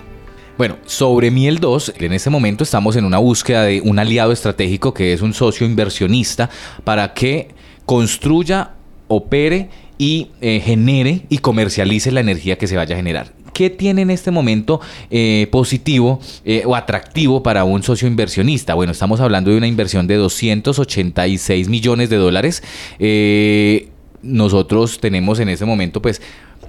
Bueno, 0.57 0.79
sobre 0.87 1.31
Miel 1.31 1.59
2, 1.59 1.97
en 1.99 2.15
este 2.15 2.31
momento 2.31 2.65
estamos 2.65 2.97
en 2.97 3.05
una 3.05 3.19
búsqueda 3.19 3.65
de 3.65 3.83
un 3.83 3.99
aliado 3.99 4.33
estratégico 4.33 4.95
que 4.95 5.13
es 5.13 5.21
un 5.21 5.35
socio 5.35 5.67
inversionista 5.67 6.49
para 6.83 7.13
que 7.13 7.51
construya, 7.85 8.71
opere 9.09 9.69
y 9.99 10.31
eh, 10.41 10.63
genere 10.65 11.27
y 11.29 11.39
comercialice 11.39 12.11
la 12.11 12.21
energía 12.21 12.57
que 12.57 12.67
se 12.67 12.77
vaya 12.79 12.95
a 12.95 12.97
generar. 12.97 13.35
¿Qué 13.61 13.69
tiene 13.69 14.01
en 14.01 14.11
este 14.11 14.31
momento 14.31 14.81
eh, 15.11 15.47
positivo 15.53 16.19
eh, 16.47 16.63
o 16.65 16.75
atractivo 16.75 17.43
para 17.43 17.65
un 17.65 17.83
socio 17.83 18.09
inversionista? 18.09 18.73
Bueno, 18.73 18.93
estamos 18.93 19.21
hablando 19.21 19.51
de 19.51 19.59
una 19.59 19.67
inversión 19.67 20.07
de 20.07 20.15
286 20.15 21.69
millones 21.69 22.09
de 22.09 22.17
dólares. 22.17 22.63
Eh, 22.99 23.91
nosotros 24.23 24.99
tenemos 24.99 25.41
en 25.41 25.51
este 25.51 25.67
momento 25.67 26.01
pues 26.01 26.23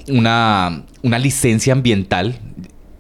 una, 0.10 0.84
una 1.02 1.18
licencia 1.18 1.72
ambiental 1.72 2.38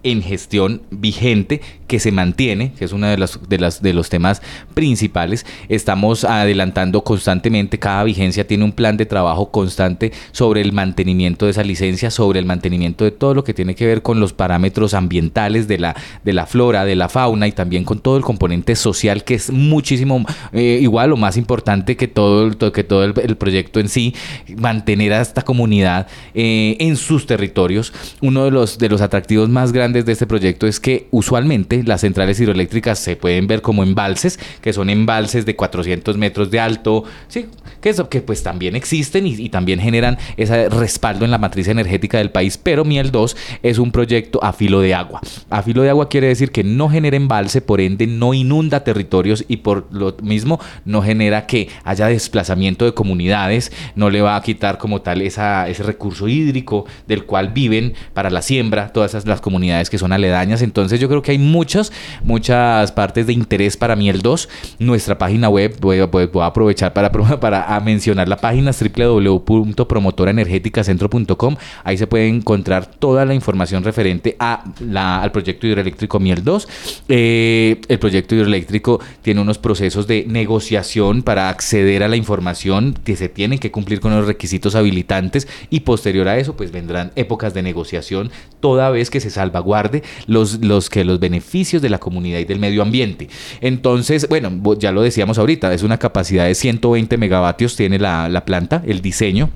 en 0.03 0.21
gestión 0.21 0.81
vigente 0.89 1.61
que 1.87 1.99
se 1.99 2.11
mantiene, 2.11 2.71
que 2.71 2.85
es 2.85 2.93
uno 2.93 3.07
de 3.07 3.17
los, 3.17 3.37
de, 3.49 3.59
las, 3.59 3.81
de 3.81 3.93
los 3.93 4.09
temas 4.09 4.41
principales. 4.73 5.45
Estamos 5.67 6.23
adelantando 6.23 7.03
constantemente, 7.03 7.79
cada 7.79 8.05
vigencia 8.05 8.47
tiene 8.47 8.63
un 8.63 8.71
plan 8.71 8.95
de 8.95 9.05
trabajo 9.05 9.51
constante 9.51 10.13
sobre 10.31 10.61
el 10.61 10.71
mantenimiento 10.71 11.45
de 11.45 11.51
esa 11.51 11.63
licencia, 11.63 12.09
sobre 12.09 12.39
el 12.39 12.45
mantenimiento 12.45 13.03
de 13.03 13.11
todo 13.11 13.33
lo 13.33 13.43
que 13.43 13.53
tiene 13.53 13.75
que 13.75 13.85
ver 13.85 14.01
con 14.01 14.21
los 14.21 14.31
parámetros 14.31 14.93
ambientales 14.93 15.67
de 15.67 15.79
la, 15.79 15.95
de 16.23 16.31
la 16.31 16.45
flora, 16.45 16.85
de 16.85 16.95
la 16.95 17.09
fauna 17.09 17.47
y 17.47 17.51
también 17.51 17.83
con 17.83 17.99
todo 17.99 18.15
el 18.15 18.23
componente 18.23 18.75
social 18.77 19.25
que 19.25 19.33
es 19.33 19.51
muchísimo 19.51 20.25
eh, 20.53 20.79
igual 20.81 21.11
o 21.11 21.17
más 21.17 21.35
importante 21.35 21.97
que 21.97 22.07
todo, 22.07 22.71
que 22.71 22.83
todo 22.85 23.03
el, 23.03 23.35
proyecto 23.35 23.79
en 23.79 23.89
sí, 23.89 24.15
mantener 24.57 25.11
a 25.11 25.21
esta 25.21 25.41
comunidad 25.41 26.07
eh, 26.33 26.77
en 26.79 26.95
sus 26.95 27.25
territorios. 27.25 27.91
Uno 28.21 28.45
de 28.45 28.51
los, 28.51 28.77
de 28.77 28.87
los 28.87 29.01
atractivos 29.01 29.49
más 29.49 29.73
grandes 29.73 29.90
de 29.93 30.12
este 30.12 30.27
proyecto 30.27 30.67
es 30.67 30.80
que 30.80 31.08
usualmente 31.12 31.84
las 31.84 32.01
centrales 32.01 32.39
hidroeléctricas 32.39 32.99
se 32.99 33.15
pueden 33.15 33.47
ver 33.47 33.62
como 33.62 33.84
embalses, 33.84 34.39
que 34.62 34.73
son 34.73 34.89
embalses 34.89 35.45
de 35.45 35.56
400 35.56 36.17
metros 36.17 36.51
de 36.51 36.60
alto, 36.60 37.04
sí, 37.27 37.47
que, 37.82 37.89
eso, 37.89 38.10
que 38.10 38.21
pues 38.21 38.43
también 38.43 38.75
existen 38.75 39.27
y, 39.27 39.49
también 39.49 39.80
generan 39.80 40.17
ese 40.38 40.69
respaldo 40.69 41.25
en 41.25 41.32
la 41.32 41.38
matriz 41.38 41.67
energética 41.67 42.19
del 42.19 42.32
país, 42.32 42.58
pero 42.58 42.86
Miel 42.86 43.12
2 43.12 43.36
es 43.63 43.77
un 43.80 43.91
proyecto 43.91 44.43
a 44.43 44.54
filo 44.54 44.80
de 44.82 44.93
agua. 44.93 45.19
A 45.49 45.62
filo 45.62 45.82
de 45.82 45.89
agua 45.89 46.08
quiere 46.08 46.27
decir 46.27 46.51
que 46.51 46.63
no 46.63 46.89
genera 46.89 47.17
embalse, 47.17 47.62
por 47.62 47.82
ende 47.82 48.08
no 48.08 48.34
inunda 48.34 48.84
territorios 48.84 49.43
y 49.47 49.58
por 49.58 49.88
lo 49.91 50.15
mismo 50.21 50.60
no 50.86 51.01
genera 51.01 51.45
que 51.47 51.69
haya 51.84 52.08
desplazamiento 52.08 52.86
de 52.86 52.93
comunidades, 52.93 53.71
no 53.95 54.10
le 54.10 54.21
va 54.21 54.36
a 54.36 54.41
quitar 54.41 54.77
como 54.77 55.01
tal 55.01 55.21
ese 55.21 55.84
recurso 55.84 56.27
hídrico 56.27 56.86
del 57.08 57.25
cual 57.25 57.49
viven 57.49 57.93
para 58.13 58.30
la 58.30 58.41
siembra 58.41 58.91
todas 58.93 59.12
esas 59.12 59.25
las 59.25 59.41
comunidades 59.41 59.81
que 59.89 59.98
son 59.98 60.13
aledañas. 60.13 60.62
Entonces 60.62 61.00
yo 61.00 61.10
creo 61.10 61.22
que 61.22 61.32
hay 61.32 61.38
muchas, 61.38 61.91
muchas 62.24 62.91
partes 62.91 63.28
de 63.28 63.34
interés 63.34 63.78
para 63.78 63.96
Miel 63.96 64.22
2. 64.22 64.50
Nuestra 64.80 65.17
página 65.17 65.48
web, 65.50 65.78
voy, 65.80 66.00
a 66.00 66.10
aprovechar 66.46 66.94
para, 66.94 67.80
mencionar 67.84 68.28
la 68.28 68.38
página 68.38 68.72
www.promotoraenergeticacentro.com. 68.72 71.56
Ahí 71.84 71.98
se 71.98 72.08
puede 72.08 72.28
encontrar 72.28 72.86
toda 72.86 73.26
la 73.26 73.34
información 73.34 73.84
referente 73.84 74.36
al 74.39 75.32
proyecto 75.32 75.67
hidroeléctrico 75.67 76.20
Miel 76.20 76.44
2. 76.44 76.67
Eh, 77.10 77.82
el 77.88 78.00
proyecto 78.00 78.36
hidroeléctrico 78.36 79.00
tiene 79.22 79.41
unos 79.41 79.58
procesos 79.58 80.08
de 80.08 80.26
negociación 80.28 81.24
para 81.24 81.50
acceder 81.50 82.04
a 82.04 82.08
la 82.08 82.15
información 82.15 82.96
que 83.04 83.15
se 83.15 83.30
tienen 83.30 83.60
que 83.60 83.72
cumplir 83.72 84.00
con 84.00 84.15
los 84.15 84.26
requisitos 84.26 84.76
habilitantes 84.76 85.48
y 85.70 85.82
posterior 85.82 86.28
a 86.28 86.38
eso 86.38 86.56
pues 86.56 86.72
vendrán 86.72 87.12
épocas 87.15 87.54
de 87.54 87.62
negociación 87.62 88.32
toda 88.60 88.89
vez 88.89 89.10
que 89.10 89.20
se 89.20 89.30
salvaguarda 89.30 89.70
guarde 89.71 90.03
los, 90.27 90.60
los, 90.60 90.89
que 90.89 91.05
los 91.05 91.21
beneficios 91.21 91.81
de 91.81 91.89
la 91.89 91.97
comunidad 91.97 92.39
y 92.39 92.45
del 92.45 92.60
medio 92.60 92.81
ambiente. 92.81 93.29
Entonces, 93.62 94.27
bueno, 94.27 94.51
ya 94.77 94.91
lo 94.91 95.01
decíamos 95.01 95.38
ahorita, 95.38 95.73
es 95.73 95.84
una 95.84 95.97
capacidad 95.97 96.45
de 96.45 96.55
120 96.55 97.17
megavatios, 97.17 97.77
tiene 97.77 97.99
la, 97.99 98.27
la 98.27 98.43
planta, 98.43 98.84
el 98.86 99.01
diseño 99.01 99.49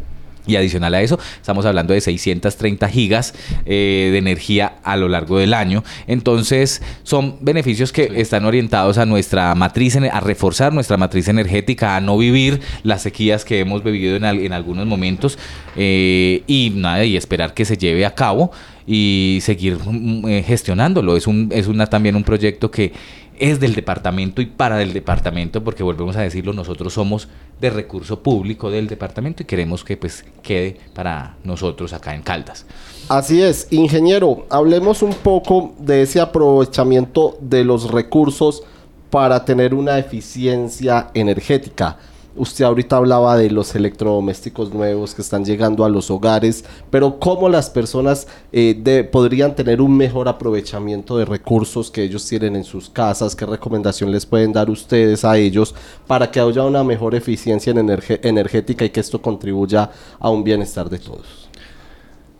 Y 0.47 0.55
adicional 0.55 0.93
a 0.93 1.01
eso, 1.01 1.19
estamos 1.41 1.65
hablando 1.65 1.93
de 1.93 1.99
630 1.99 2.87
gigas 2.87 3.33
eh, 3.65 4.09
de 4.13 4.17
energía 4.17 4.75
a 4.83 4.95
lo 4.95 5.09
largo 5.09 5.37
del 5.37 5.53
año. 5.53 5.83
Entonces, 6.07 6.81
son 7.03 7.37
beneficios 7.41 7.91
que 7.91 8.11
están 8.15 8.45
orientados 8.45 8.97
a 8.97 9.05
nuestra 9.05 9.53
matriz, 9.55 9.97
a 9.97 10.19
reforzar 10.21 10.71
nuestra 10.71 10.97
matriz 10.97 11.27
energética, 11.27 11.95
a 11.95 11.99
no 11.99 12.17
vivir 12.17 12.61
las 12.83 13.01
sequías 13.01 13.43
que 13.43 13.59
hemos 13.59 13.83
vivido 13.83 14.15
en, 14.15 14.23
en 14.23 14.53
algunos 14.53 14.85
momentos 14.85 15.37
eh, 15.75 16.43
y 16.47 16.71
nada, 16.75 17.03
y 17.03 17.17
esperar 17.17 17.53
que 17.53 17.65
se 17.65 17.75
lleve 17.75 18.05
a 18.05 18.13
cabo 18.13 18.51
y 18.87 19.39
seguir 19.41 19.77
mm, 19.83 20.27
eh, 20.27 20.43
gestionándolo. 20.43 21.17
Es, 21.17 21.27
un, 21.27 21.49
es 21.51 21.67
una, 21.67 21.87
también 21.87 22.15
un 22.15 22.23
proyecto 22.23 22.69
que 22.71 22.93
es 23.37 23.59
del 23.59 23.75
departamento 23.75 24.41
y 24.41 24.45
para 24.45 24.81
el 24.81 24.93
departamento, 24.93 25.63
porque 25.63 25.83
volvemos 25.83 26.15
a 26.15 26.21
decirlo, 26.21 26.53
nosotros 26.53 26.93
somos 26.93 27.27
de 27.59 27.69
recurso 27.69 28.21
público 28.21 28.69
del 28.69 28.87
departamento 28.87 29.43
y 29.43 29.45
queremos 29.45 29.83
que 29.83 29.97
pues 29.97 30.25
quede 30.41 30.77
para 30.93 31.35
nosotros 31.43 31.93
acá 31.93 32.15
en 32.15 32.21
Caldas. 32.21 32.65
Así 33.09 33.41
es, 33.41 33.67
ingeniero, 33.71 34.45
hablemos 34.49 35.01
un 35.01 35.13
poco 35.13 35.73
de 35.79 36.03
ese 36.03 36.21
aprovechamiento 36.21 37.37
de 37.41 37.63
los 37.63 37.91
recursos 37.91 38.63
para 39.09 39.43
tener 39.45 39.73
una 39.73 39.97
eficiencia 39.99 41.09
energética. 41.13 41.97
Usted 42.37 42.65
ahorita 42.65 42.97
hablaba 42.97 43.37
de 43.37 43.49
los 43.49 43.73
electrodomésticos 43.75 44.73
nuevos 44.73 45.15
que 45.15 45.21
están 45.21 45.45
llegando 45.45 45.85
a 45.85 45.89
los 45.89 46.11
hogares, 46.11 46.65
pero 46.89 47.17
¿cómo 47.17 47.47
las 47.47 47.69
personas 47.69 48.27
eh, 48.51 49.07
podrían 49.09 49.55
tener 49.55 49.79
un 49.81 49.95
mejor 49.95 50.27
aprovechamiento 50.27 51.17
de 51.17 51.23
recursos 51.23 51.89
que 51.89 52.03
ellos 52.03 52.27
tienen 52.27 52.57
en 52.57 52.65
sus 52.65 52.89
casas? 52.89 53.37
¿Qué 53.37 53.45
recomendación 53.45 54.11
les 54.11 54.25
pueden 54.25 54.51
dar 54.51 54.69
ustedes 54.69 55.23
a 55.23 55.37
ellos 55.37 55.73
para 56.07 56.29
que 56.29 56.41
haya 56.41 56.63
una 56.63 56.83
mejor 56.83 57.15
eficiencia 57.15 57.71
energética 57.71 58.83
y 58.83 58.89
que 58.89 58.99
esto 58.99 59.21
contribuya 59.21 59.89
a 60.19 60.29
un 60.29 60.43
bienestar 60.43 60.89
de 60.89 60.99
todos? 60.99 61.49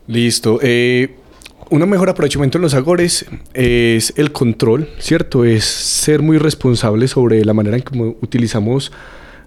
Listo. 0.06 0.58
Eh, 0.62 1.16
un 1.70 1.88
mejor 1.88 2.10
aprovechamiento 2.10 2.58
en 2.58 2.62
los 2.62 2.74
agores 2.74 3.26
es 3.54 4.12
el 4.16 4.30
control, 4.30 4.88
¿cierto? 4.98 5.44
Es 5.44 5.64
ser 5.64 6.22
muy 6.22 6.38
responsable 6.38 7.08
sobre 7.08 7.44
la 7.44 7.54
manera 7.54 7.76
en 7.76 7.82
que 7.82 7.98
utilizamos 8.20 8.92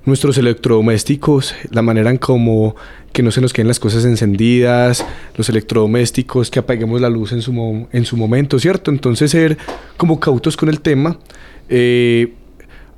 nuestros 0.10 0.38
electrodomésticos, 0.38 1.56
la 1.72 1.82
manera 1.82 2.10
en 2.10 2.18
como 2.18 2.76
que 3.14 3.24
no 3.24 3.32
se 3.32 3.42
nos 3.42 3.54
queden 3.54 3.68
las 3.68 3.80
cosas 3.80 4.06
encendidas, 4.06 5.06
los 5.36 5.50
electrodomésticos, 5.50 6.52
que 6.52 6.60
apaguemos 6.60 7.00
la 7.00 7.10
luz 7.10 7.32
en 7.32 7.42
su, 7.42 7.88
en 7.92 8.06
su 8.06 8.18
momento, 8.18 8.60
¿cierto? 8.60 8.92
Entonces 8.92 9.32
ser 9.32 9.58
como 9.98 10.20
cautos 10.20 10.58
con 10.58 10.70
el 10.70 10.82
tema. 10.82 11.18
Eh, 11.70 12.34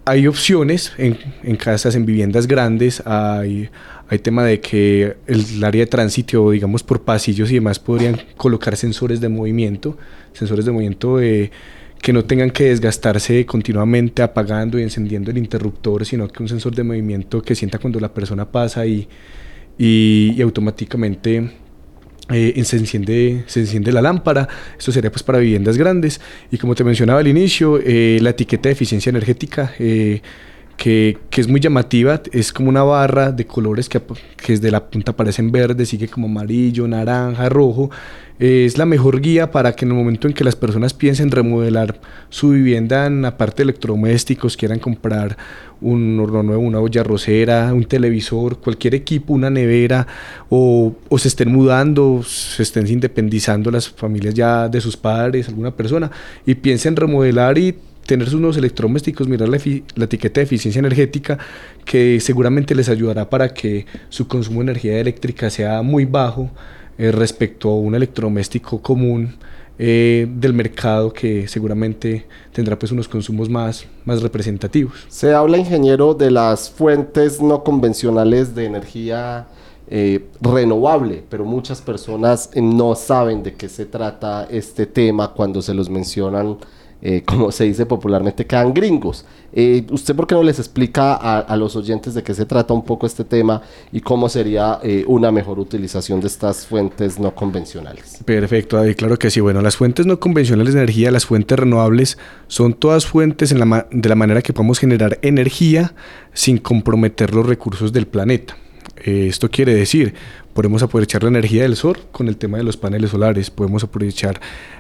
hay 0.06 0.28
opciones 0.28 0.94
en, 0.98 1.18
en, 1.44 1.56
casas, 1.56 1.96
en 1.96 2.06
viviendas 2.06 2.48
grandes, 2.48 3.04
hay, 3.06 3.70
hay 4.10 4.20
tema 4.20 4.44
de 4.44 4.60
que 4.60 5.16
el, 5.28 5.64
área 5.64 5.82
de 5.82 5.88
tránsito, 5.88 6.52
digamos 6.52 6.84
por 6.84 7.04
pasillos 7.04 7.52
y 7.52 7.56
demás, 7.56 7.80
podrían 7.80 8.20
colocar 8.36 8.76
sensores 8.76 9.22
de 9.22 9.30
movimiento, 9.30 9.98
sensores 10.34 10.66
de 10.66 10.72
movimiento 10.72 11.18
de 11.18 11.52
que 12.02 12.14
no 12.14 12.26
tengan 12.26 12.50
que 12.50 12.66
desgastarse 12.66 13.46
continuamente 13.46 14.24
apagando 14.24 14.80
y 14.80 14.84
encendiendo 14.84 15.32
el 15.32 15.38
interruptor, 15.38 16.06
sino 16.06 16.28
que 16.28 16.42
un 16.42 16.50
sensor 16.50 16.74
de 16.74 16.84
movimiento 16.84 17.42
que 17.42 17.54
sienta 17.54 17.78
cuando 17.78 18.00
la 18.00 18.14
persona 18.14 18.52
pasa 18.52 18.86
y, 18.86 19.08
y, 19.78 20.42
automáticamente 20.42 21.52
eh, 22.30 22.64
se, 22.64 22.78
enciende, 22.78 23.44
se 23.46 23.60
enciende 23.62 23.92
la 23.92 24.02
lámpara. 24.02 24.48
Esto 24.78 24.92
sería 24.92 25.12
pues 25.12 25.22
para 25.22 25.38
viviendas 25.40 25.78
grandes. 25.78 26.22
Y 26.52 26.58
como 26.58 26.74
te 26.74 26.84
mencionaba 26.84 27.20
al 27.20 27.28
inicio, 27.28 27.80
eh, 27.84 28.18
la 28.22 28.32
etiqueta 28.32 28.70
de 28.70 28.74
eficiencia 28.74 29.12
energética. 29.12 29.74
Eh, 29.78 30.22
que, 30.82 31.20
es 31.38 31.48
muy 31.48 31.60
llamativa, 31.60 32.24
es 32.32 32.52
como 32.52 32.70
una 32.70 32.82
barra 32.82 33.32
de 33.32 33.46
colores 33.46 33.88
que, 33.88 34.02
que 34.02 34.54
desde 34.54 34.72
la 34.72 34.90
punta 34.90 35.12
aparecen 35.12 35.52
verde, 35.52 35.86
sigue 35.86 36.08
como 36.08 36.26
amarillo, 36.26 36.88
naranja, 36.88 37.50
rojo, 37.50 37.92
es 38.40 38.80
la 38.80 38.88
mejor 38.88 39.22
guía 39.22 39.52
para 39.52 39.74
que 39.74 39.86
en 39.86 39.92
el 39.92 39.98
momento 39.98 40.28
en 40.28 40.34
que 40.34 40.44
las 40.44 40.56
personas 40.56 40.96
piensen 40.96 41.30
remodelar 41.30 42.02
su 42.30 42.50
vivienda 42.50 43.06
en 43.06 43.22
parte 43.38 43.58
de 43.58 43.66
electrodomésticos, 43.66 44.58
quieran 44.58 44.80
comprar 44.80 45.38
un 45.82 46.20
horno 46.20 46.42
nuevo, 46.42 46.64
una 46.64 46.80
olla 46.80 47.04
rosera, 47.04 47.72
un 47.76 47.86
televisor, 47.86 48.58
cualquier 48.58 48.96
equipo, 48.96 49.36
una 49.36 49.52
nevera, 49.52 50.08
o, 50.50 50.96
o 51.10 51.20
se 51.20 51.28
estén 51.28 51.52
mudando, 51.52 52.24
se 52.26 52.64
estén 52.64 52.88
independizando 52.88 53.70
las 53.70 53.88
familias 53.88 54.34
ya 54.34 54.68
de 54.68 54.82
sus 54.82 54.98
padres, 54.98 55.48
alguna 55.48 55.70
persona, 55.70 56.10
y 56.44 56.56
piensen 56.56 56.96
remodelar 56.96 57.60
y 57.60 57.76
tener 58.12 58.30
sus 58.30 58.42
nuevos 58.42 58.58
electrodomésticos, 58.58 59.30
mirar 59.30 59.48
la, 59.48 59.58
la, 59.96 60.04
etiqueta 60.04 60.42
de 60.42 60.44
eficiencia 60.44 60.80
energética 60.80 61.38
que 61.86 62.20
seguramente 62.20 62.76
les 62.76 62.90
ayudará 62.90 63.30
para 63.30 63.54
que 63.54 63.86
su 64.10 64.28
consumo 64.28 64.60
de 64.60 64.64
energía 64.64 65.00
eléctrica 65.00 65.50
sea 65.50 65.82
muy 65.82 66.04
bajo 66.04 66.50
eh, 66.98 67.10
respecto 67.14 67.70
a 67.70 67.76
un 67.78 67.96
electrodoméstico 67.96 68.82
común 68.82 69.34
eh, 69.80 70.28
del 70.30 70.54
mercado 70.54 71.14
que 71.14 71.48
seguramente 71.48 72.26
tendrá 72.52 72.78
pues 72.78 72.92
unos 72.92 73.08
consumos 73.08 73.48
más, 73.48 73.86
más 74.04 74.22
representativos. 74.22 75.06
Se 75.08 75.34
habla, 75.34 75.58
ingeniero, 75.58 76.14
de 76.14 76.32
las 76.32 76.70
fuentes 76.70 77.42
no 77.42 77.64
convencionales 77.64 78.54
de 78.54 78.66
energía 78.66 79.48
eh, 79.88 80.26
renovable, 80.42 81.24
pero 81.30 81.46
muchas 81.46 81.80
personas 81.80 82.50
no 82.58 82.94
saben 82.94 83.42
de 83.42 83.54
qué 83.54 83.70
se 83.70 83.86
trata 83.86 84.50
este 84.52 84.86
tema 84.86 85.32
cuando 85.32 85.62
se 85.62 85.74
los 85.74 85.90
mencionan 85.90 86.58
eh, 87.02 87.24
como 87.26 87.52
se 87.52 87.64
dice 87.64 87.86
popularmente, 87.86 88.46
quedan 88.46 88.74
gringos. 88.74 89.26
Eh, 89.54 89.86
¿Usted 89.90 90.16
por 90.16 90.28
qué 90.28 90.36
no 90.36 90.44
les 90.44 90.60
explica 90.60 91.16
a, 91.16 91.58
los 91.58 91.76
oyentes 91.76 92.14
de 92.14 92.24
qué 92.24 92.34
se 92.34 92.46
trata 92.46 92.74
un 92.74 92.86
poco 92.86 93.06
este 93.06 93.24
tema 93.24 93.62
y 93.92 94.00
cómo 94.00 94.30
sería 94.30 94.80
eh, 94.82 95.04
una 95.08 95.32
mejor 95.32 95.60
utilización 95.60 96.22
de 96.22 96.28
estas 96.28 96.66
fuentes 96.66 97.20
no 97.20 97.36
convencionales? 97.36 98.20
Perfecto, 98.24 98.78
David, 98.78 98.96
claro 98.96 99.18
que 99.18 99.30
sí. 99.30 99.42
Bueno, 99.42 99.62
las 99.62 99.76
fuentes 99.76 100.06
no 100.06 100.20
convencionales 100.20 100.74
de 100.74 100.80
energía, 100.80 101.12
las 101.12 101.26
fuentes 101.26 101.60
renovables, 101.60 102.18
son 102.48 102.74
todas 102.74 103.06
fuentes 103.06 103.52
en 103.52 103.60
la 103.60 103.88
de 103.92 104.10
la 104.10 104.16
manera 104.16 104.42
que 104.42 104.54
podemos 104.54 104.80
generar 104.80 105.20
energía 105.22 105.94
sin 106.34 106.58
comprometer 106.58 107.34
los 107.34 107.46
recursos 107.46 107.92
del 107.92 108.08
planeta. 108.08 108.56
Esto 109.04 109.50
quiere 109.50 109.74
decir, 109.74 110.14
podemos 110.54 110.84
aprovechar 110.84 111.24
la 111.24 111.30
energía 111.30 111.64
del 111.64 111.76
sol 111.76 111.98
con 112.12 112.28
el 112.28 112.38
tema 112.38 112.58
de 112.58 112.64
los 112.64 112.78
paneles 112.78 113.12
solares, 113.12 113.50
podemos 113.50 113.84
aprovechar 113.84 114.40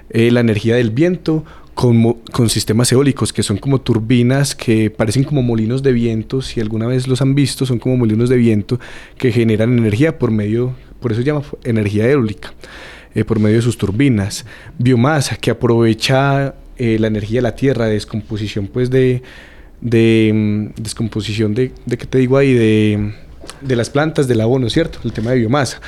la 0.10 0.40
energía 0.42 0.76
del 0.76 0.92
viento 0.92 1.44
con, 1.74 2.14
con, 2.32 2.50
sistemas 2.50 2.92
eólicos, 2.92 3.34
que 3.34 3.44
son 3.44 3.58
como 3.58 3.82
turbinas 3.82 4.56
que 4.56 4.90
parecen 4.90 5.24
como 5.24 5.42
molinos 5.42 5.82
de 5.84 5.92
viento, 5.92 6.42
si 6.42 6.60
alguna 6.60 6.86
vez 6.88 7.08
los 7.08 7.22
han 7.22 7.34
visto, 7.34 7.66
son 7.66 7.80
como 7.80 7.98
molinos 7.98 8.30
de 8.30 8.38
viento 8.38 8.80
que 9.18 9.32
generan 9.32 9.78
energía 9.78 10.20
por 10.20 10.32
medio, 10.32 10.76
por 11.00 11.12
eso 11.12 11.22
se 11.22 11.26
llama 11.26 11.42
energía 11.64 12.10
eólica, 12.10 12.54
eh, 13.16 13.24
por 13.24 13.40
medio 13.40 13.58
de 13.58 13.62
sus 13.62 13.78
turbinas. 13.78 14.46
Biomasa, 14.78 15.38
que 15.38 15.52
aprovecha 15.52 16.56
eh, 16.78 16.98
la 17.00 17.08
energía 17.08 17.40
de 17.40 17.44
la 17.44 17.56
tierra, 17.56 17.86
de 17.86 17.94
descomposición, 17.94 18.68
pues 18.68 18.90
de, 18.90 19.24
de 19.82 20.32
mm, 20.34 20.82
descomposición 20.82 21.54
de, 21.54 21.72
de, 21.86 21.98
¿qué 21.98 22.06
te 22.06 22.20
digo 22.20 22.38
ahí? 22.38 22.54
De, 22.54 23.14
de 23.62 23.76
las 23.76 23.90
plantas, 23.90 24.28
del 24.28 24.42
abono, 24.42 24.70
¿cierto? 24.70 25.00
El 25.04 25.14
tema 25.14 25.32
de 25.32 25.38
biomasa. 25.38 25.82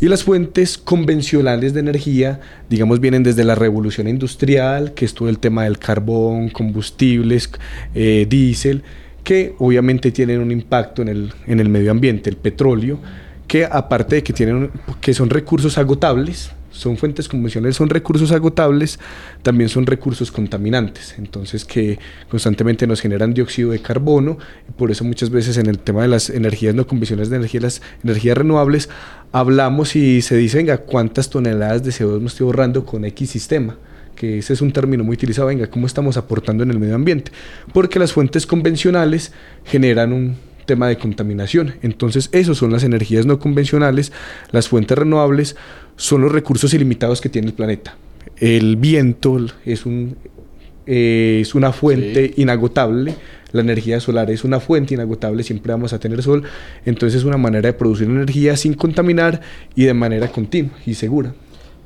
Y 0.00 0.08
las 0.08 0.24
fuentes 0.24 0.78
convencionales 0.78 1.74
de 1.74 1.80
energía, 1.80 2.40
digamos, 2.70 3.00
vienen 3.00 3.22
desde 3.22 3.44
la 3.44 3.54
revolución 3.54 4.08
industrial, 4.08 4.94
que 4.94 5.04
es 5.04 5.12
todo 5.12 5.28
el 5.28 5.38
tema 5.38 5.64
del 5.64 5.78
carbón, 5.78 6.48
combustibles, 6.48 7.50
eh, 7.94 8.26
diésel, 8.28 8.82
que 9.22 9.54
obviamente 9.58 10.10
tienen 10.10 10.40
un 10.40 10.50
impacto 10.50 11.02
en 11.02 11.08
el, 11.08 11.32
en 11.46 11.60
el 11.60 11.68
medio 11.68 11.90
ambiente, 11.90 12.30
el 12.30 12.36
petróleo, 12.36 12.98
que 13.46 13.66
aparte 13.66 14.16
de 14.16 14.22
que, 14.22 14.32
tienen, 14.32 14.70
que 15.02 15.12
son 15.12 15.28
recursos 15.28 15.76
agotables, 15.76 16.50
son 16.70 16.96
fuentes 16.96 17.28
convencionales, 17.28 17.76
son 17.76 17.88
recursos 17.88 18.32
agotables, 18.32 18.98
también 19.42 19.68
son 19.68 19.86
recursos 19.86 20.30
contaminantes, 20.30 21.14
entonces 21.18 21.64
que 21.64 21.98
constantemente 22.30 22.86
nos 22.86 23.00
generan 23.00 23.34
dióxido 23.34 23.70
de 23.70 23.80
carbono, 23.80 24.38
y 24.68 24.72
por 24.72 24.90
eso 24.90 25.04
muchas 25.04 25.30
veces 25.30 25.56
en 25.56 25.66
el 25.66 25.78
tema 25.78 26.02
de 26.02 26.08
las 26.08 26.30
energías 26.30 26.74
no 26.74 26.86
convencionales 26.86 27.30
de 27.30 27.36
energía, 27.36 27.60
las 27.60 27.82
energías 28.04 28.38
renovables, 28.38 28.88
hablamos 29.32 29.96
y 29.96 30.22
se 30.22 30.36
dice, 30.36 30.58
venga, 30.58 30.78
¿cuántas 30.78 31.30
toneladas 31.30 31.82
de 31.82 31.90
CO2 31.90 32.20
nos 32.20 32.32
estoy 32.32 32.46
ahorrando 32.46 32.84
con 32.84 33.04
X 33.04 33.30
sistema? 33.30 33.76
que 34.20 34.36
ese 34.36 34.52
es 34.52 34.60
un 34.60 34.70
término 34.70 35.02
muy 35.02 35.14
utilizado, 35.14 35.48
venga, 35.48 35.68
¿cómo 35.68 35.86
estamos 35.86 36.18
aportando 36.18 36.62
en 36.62 36.70
el 36.70 36.78
medio 36.78 36.94
ambiente? 36.94 37.32
Porque 37.72 37.98
las 37.98 38.12
fuentes 38.12 38.46
convencionales 38.46 39.32
generan 39.64 40.12
un 40.12 40.36
tema 40.70 40.86
de 40.86 40.98
contaminación. 40.98 41.74
Entonces, 41.82 42.28
esas 42.30 42.56
son 42.56 42.70
las 42.70 42.84
energías 42.84 43.26
no 43.26 43.40
convencionales, 43.40 44.12
las 44.52 44.68
fuentes 44.68 44.96
renovables 44.96 45.56
son 45.96 46.20
los 46.20 46.30
recursos 46.30 46.72
ilimitados 46.74 47.20
que 47.20 47.28
tiene 47.28 47.48
el 47.48 47.54
planeta. 47.54 47.96
El 48.36 48.76
viento 48.76 49.36
es, 49.64 49.84
un, 49.84 50.16
eh, 50.86 51.38
es 51.42 51.56
una 51.56 51.72
fuente 51.72 52.34
inagotable, 52.36 53.16
la 53.50 53.62
energía 53.62 53.98
solar 53.98 54.30
es 54.30 54.44
una 54.44 54.60
fuente 54.60 54.94
inagotable, 54.94 55.42
siempre 55.42 55.72
vamos 55.72 55.92
a 55.92 55.98
tener 55.98 56.22
sol, 56.22 56.44
entonces 56.86 57.18
es 57.18 57.24
una 57.24 57.36
manera 57.36 57.66
de 57.66 57.72
producir 57.72 58.06
energía 58.06 58.56
sin 58.56 58.74
contaminar 58.74 59.40
y 59.74 59.86
de 59.86 59.94
manera 59.94 60.28
continua 60.28 60.70
y 60.86 60.94
segura. 60.94 61.34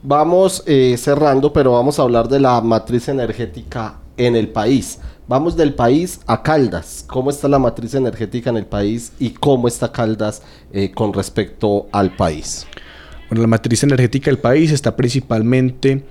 Vamos 0.03 0.63
eh, 0.67 0.95
cerrando, 0.99 1.55
pero 1.55 1.73
vamos 1.73 1.99
a 1.99 2.03
hablar 2.03 2.29
de 2.29 2.39
la 2.39 2.61
matriz 2.61 3.09
energética 3.09 3.95
en 4.19 4.37
el 4.37 4.49
país. 4.49 4.99
Vamos 5.27 5.57
del 5.57 5.73
país 5.73 6.21
a 6.27 6.43
Caldas. 6.43 7.03
¿Cómo 7.07 7.31
está 7.31 7.49
la 7.49 7.59
matriz 7.59 7.95
energética 7.95 8.51
en 8.51 8.59
el 8.59 8.67
país 8.67 9.11
y 9.19 9.31
cómo 9.31 9.69
está 9.69 9.91
Caldas 9.91 10.43
eh, 10.71 10.91
con 10.95 11.15
respecto 11.15 11.87
al 11.93 12.15
país? 12.15 12.67
Bueno, 13.31 13.41
la 13.41 13.49
matriz 13.49 13.83
energética 13.83 14.31
del 14.31 14.39
país 14.39 14.71
está 14.71 14.95
principalmente 14.95 16.05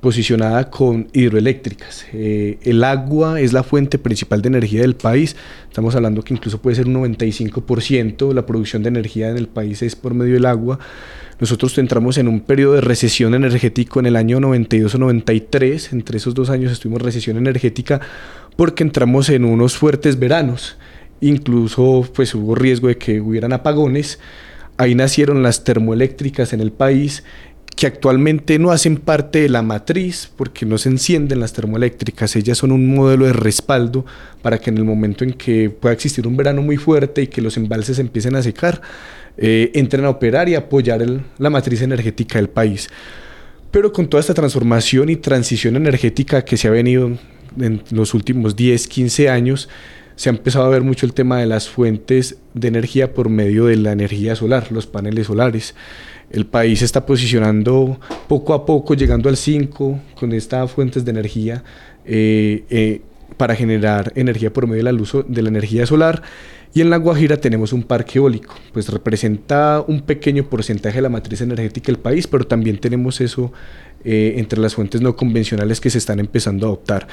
posicionada 0.00 0.70
con 0.70 1.08
hidroeléctricas. 1.12 2.06
Eh, 2.12 2.60
el 2.62 2.84
agua 2.84 3.40
es 3.40 3.52
la 3.52 3.64
fuente 3.64 3.98
principal 3.98 4.40
de 4.40 4.48
energía 4.48 4.82
del 4.82 4.94
país. 4.94 5.34
Estamos 5.68 5.96
hablando 5.96 6.22
que 6.22 6.32
incluso 6.32 6.62
puede 6.62 6.76
ser 6.76 6.86
un 6.86 6.94
95% 6.94 8.32
la 8.32 8.46
producción 8.46 8.84
de 8.84 8.88
energía 8.88 9.30
en 9.30 9.36
el 9.36 9.48
país 9.48 9.82
es 9.82 9.96
por 9.96 10.14
medio 10.14 10.34
del 10.34 10.46
agua. 10.46 10.78
Nosotros 11.40 11.76
entramos 11.78 12.18
en 12.18 12.28
un 12.28 12.40
periodo 12.40 12.74
de 12.74 12.82
recesión 12.82 13.34
energético 13.34 13.98
en 13.98 14.06
el 14.06 14.16
año 14.16 14.40
92 14.40 14.94
o 14.94 14.98
93. 14.98 15.92
Entre 15.92 16.18
esos 16.18 16.34
dos 16.34 16.50
años 16.50 16.70
estuvimos 16.70 17.02
recesión 17.02 17.36
energética 17.36 18.00
porque 18.60 18.82
entramos 18.82 19.30
en 19.30 19.46
unos 19.46 19.78
fuertes 19.78 20.18
veranos. 20.18 20.76
Incluso 21.22 22.06
pues 22.14 22.34
hubo 22.34 22.54
riesgo 22.54 22.88
de 22.88 22.98
que 22.98 23.18
hubieran 23.18 23.54
apagones. 23.54 24.18
Ahí 24.76 24.94
nacieron 24.94 25.42
las 25.42 25.64
termoeléctricas 25.64 26.52
en 26.52 26.60
el 26.60 26.70
país 26.70 27.24
que 27.74 27.86
actualmente 27.86 28.58
no 28.58 28.70
hacen 28.70 28.98
parte 28.98 29.40
de 29.40 29.48
la 29.48 29.62
matriz 29.62 30.30
porque 30.36 30.66
no 30.66 30.76
se 30.76 30.90
encienden 30.90 31.40
las 31.40 31.54
termoeléctricas, 31.54 32.36
ellas 32.36 32.58
son 32.58 32.72
un 32.72 32.94
modelo 32.94 33.24
de 33.24 33.32
respaldo 33.32 34.04
para 34.42 34.58
que 34.58 34.68
en 34.68 34.76
el 34.76 34.84
momento 34.84 35.24
en 35.24 35.32
que 35.32 35.70
pueda 35.70 35.94
existir 35.94 36.26
un 36.26 36.36
verano 36.36 36.60
muy 36.60 36.76
fuerte 36.76 37.22
y 37.22 37.28
que 37.28 37.40
los 37.40 37.56
embalses 37.56 37.98
empiecen 37.98 38.36
a 38.36 38.42
secar, 38.42 38.82
eh, 39.38 39.70
entren 39.72 40.04
a 40.04 40.10
operar 40.10 40.50
y 40.50 40.54
apoyar 40.54 41.02
la 41.38 41.48
matriz 41.48 41.80
energética 41.80 42.36
del 42.38 42.50
país. 42.50 42.90
Pero 43.70 43.90
con 43.90 44.06
toda 44.06 44.20
esta 44.20 44.34
transformación 44.34 45.08
y 45.08 45.16
transición 45.16 45.76
energética 45.76 46.44
que 46.44 46.58
se 46.58 46.68
ha 46.68 46.72
venido 46.72 47.16
en 47.58 47.82
los 47.90 48.14
últimos 48.14 48.56
10, 48.56 48.86
15 48.88 49.28
años, 49.28 49.68
se 50.16 50.28
ha 50.28 50.32
empezado 50.32 50.66
a 50.66 50.68
ver 50.68 50.82
mucho 50.82 51.06
el 51.06 51.14
tema 51.14 51.38
de 51.38 51.46
las 51.46 51.68
fuentes 51.68 52.36
de 52.52 52.68
energía 52.68 53.14
por 53.14 53.30
medio 53.30 53.64
de 53.64 53.76
la 53.76 53.92
energía 53.92 54.36
solar, 54.36 54.70
los 54.70 54.86
paneles 54.86 55.28
solares. 55.28 55.74
El 56.30 56.46
país 56.46 56.80
se 56.80 56.84
está 56.84 57.06
posicionando 57.06 57.98
poco 58.28 58.52
a 58.52 58.66
poco, 58.66 58.94
llegando 58.94 59.28
al 59.28 59.36
5 59.36 59.98
con 60.18 60.32
estas 60.32 60.70
fuentes 60.70 61.04
de 61.04 61.10
energía 61.10 61.64
eh, 62.04 62.64
eh, 62.68 63.00
para 63.36 63.54
generar 63.54 64.12
energía 64.14 64.52
por 64.52 64.66
medio 64.66 64.80
de 64.80 64.84
la 64.84 64.92
luz 64.92 65.16
de 65.26 65.42
la 65.42 65.48
energía 65.48 65.86
solar. 65.86 66.22
Y 66.72 66.82
en 66.82 66.90
La 66.90 66.98
Guajira 66.98 67.38
tenemos 67.38 67.72
un 67.72 67.82
parque 67.82 68.18
eólico, 68.18 68.54
pues 68.72 68.88
representa 68.90 69.82
un 69.88 70.02
pequeño 70.02 70.44
porcentaje 70.44 70.96
de 70.96 71.02
la 71.02 71.08
matriz 71.08 71.40
energética 71.40 71.86
del 71.86 71.98
país, 71.98 72.28
pero 72.28 72.46
también 72.46 72.78
tenemos 72.78 73.20
eso 73.20 73.52
eh, 74.04 74.34
entre 74.36 74.60
las 74.60 74.74
fuentes 74.74 75.00
no 75.00 75.16
convencionales 75.16 75.80
que 75.80 75.90
se 75.90 75.98
están 75.98 76.20
empezando 76.20 76.66
a 76.66 76.68
adoptar. 76.70 77.08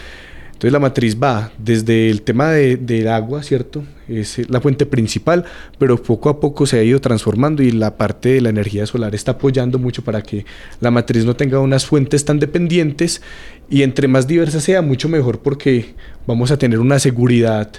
Entonces 0.58 0.74
la 0.74 0.80
matriz 0.80 1.16
va 1.22 1.52
desde 1.60 2.10
el 2.10 2.24
tema 2.24 2.50
de, 2.50 2.78
del 2.78 3.10
agua, 3.10 3.44
¿cierto? 3.44 3.84
Es 4.08 4.50
la 4.50 4.60
fuente 4.60 4.88
principal, 4.88 5.46
pero 5.78 6.02
poco 6.02 6.30
a 6.30 6.40
poco 6.40 6.66
se 6.66 6.80
ha 6.80 6.84
ido 6.84 7.00
transformando 7.00 7.62
y 7.62 7.70
la 7.70 7.96
parte 7.96 8.30
de 8.30 8.42
la 8.42 8.50
energía 8.50 8.88
solar 8.88 9.14
está 9.14 9.34
apoyando 9.34 9.78
mucho 9.78 10.04
para 10.04 10.24
que 10.24 10.48
la 10.80 10.90
matriz 10.90 11.26
no 11.26 11.36
tenga 11.36 11.60
unas 11.60 11.86
fuentes 11.86 12.26
tan 12.26 12.40
dependientes 12.40 13.22
y 13.70 13.84
entre 13.84 14.08
más 14.08 14.26
diversa 14.26 14.60
sea, 14.60 14.82
mucho 14.82 15.08
mejor 15.10 15.42
porque 15.42 15.94
vamos 16.26 16.50
a 16.50 16.58
tener 16.58 16.80
una 16.80 16.98
seguridad 16.98 17.70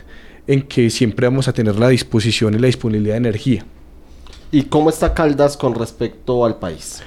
en 0.47 0.63
que 0.63 0.89
siempre 0.91 1.27
vamos 1.27 1.49
a 1.49 1.53
tener 1.53 1.75
la 1.75 1.89
disposición 1.89 2.55
y 2.55 2.59
la 2.61 2.69
disponibilidad 2.69 3.15
de 3.15 3.19
energía. 3.19 3.65
¿Y 4.53 4.63
cómo 4.63 4.89
está 4.89 5.15
Caldas 5.15 5.57
con 5.57 5.75
respecto 5.75 6.45
al 6.45 6.61
país? 6.61 7.03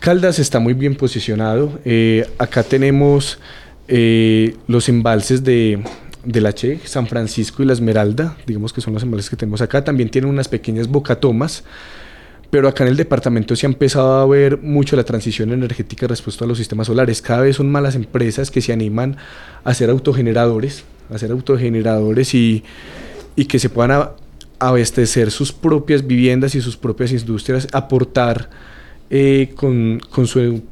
Caldas 0.00 0.38
está 0.38 0.60
muy 0.60 0.72
bien 0.72 0.96
posicionado. 0.96 1.78
Eh, 1.84 2.26
acá 2.38 2.62
tenemos 2.62 3.38
eh, 3.86 4.56
los 4.66 4.88
embalses 4.88 5.44
de, 5.44 5.84
la 6.24 6.54
Che, 6.54 6.80
San 6.84 7.06
Francisco 7.06 7.62
y 7.62 7.66
la 7.66 7.74
Esmeralda, 7.74 8.34
digamos 8.46 8.72
que 8.72 8.80
son 8.80 8.94
los 8.94 9.02
embalses 9.02 9.28
que 9.28 9.36
tenemos 9.36 9.60
acá, 9.60 9.84
también 9.84 10.08
tienen 10.08 10.30
unas 10.30 10.48
pequeñas 10.48 10.88
bocatomas, 10.88 11.64
pero 12.48 12.66
acá 12.66 12.82
en 12.84 12.88
el 12.88 12.96
departamento 12.96 13.54
se 13.54 13.66
ha 13.66 13.68
empezado 13.68 14.20
a 14.20 14.26
ver 14.26 14.56
mucho 14.62 14.96
la 14.96 15.04
transición 15.04 15.52
energética 15.52 16.06
respecto 16.06 16.46
a 16.46 16.48
los 16.48 16.56
sistemas 16.56 16.86
solares. 16.86 17.20
Cada 17.20 17.42
vez 17.42 17.56
son 17.56 17.70
más 17.70 17.82
las 17.82 17.94
empresas 17.94 18.50
que 18.50 18.62
se 18.62 18.72
animan 18.72 19.18
a 19.64 19.74
ser 19.74 19.90
autogeneradores, 19.90 20.82
a 21.12 21.18
ser 21.18 21.30
autogeneradores 21.30 22.34
y, 22.34 22.64
y 23.36 23.44
que 23.44 23.58
se 23.58 23.68
puedan 23.68 24.12
abastecer 24.58 25.30
sus 25.30 25.52
propias 25.52 26.06
viviendas 26.06 26.54
y 26.54 26.62
sus 26.62 26.78
propias 26.78 27.12
industrias, 27.12 27.68
aportar 27.72 28.48
eh, 29.12 29.50
con, 29.56 30.00
con, 30.08 30.28
su 30.28 30.62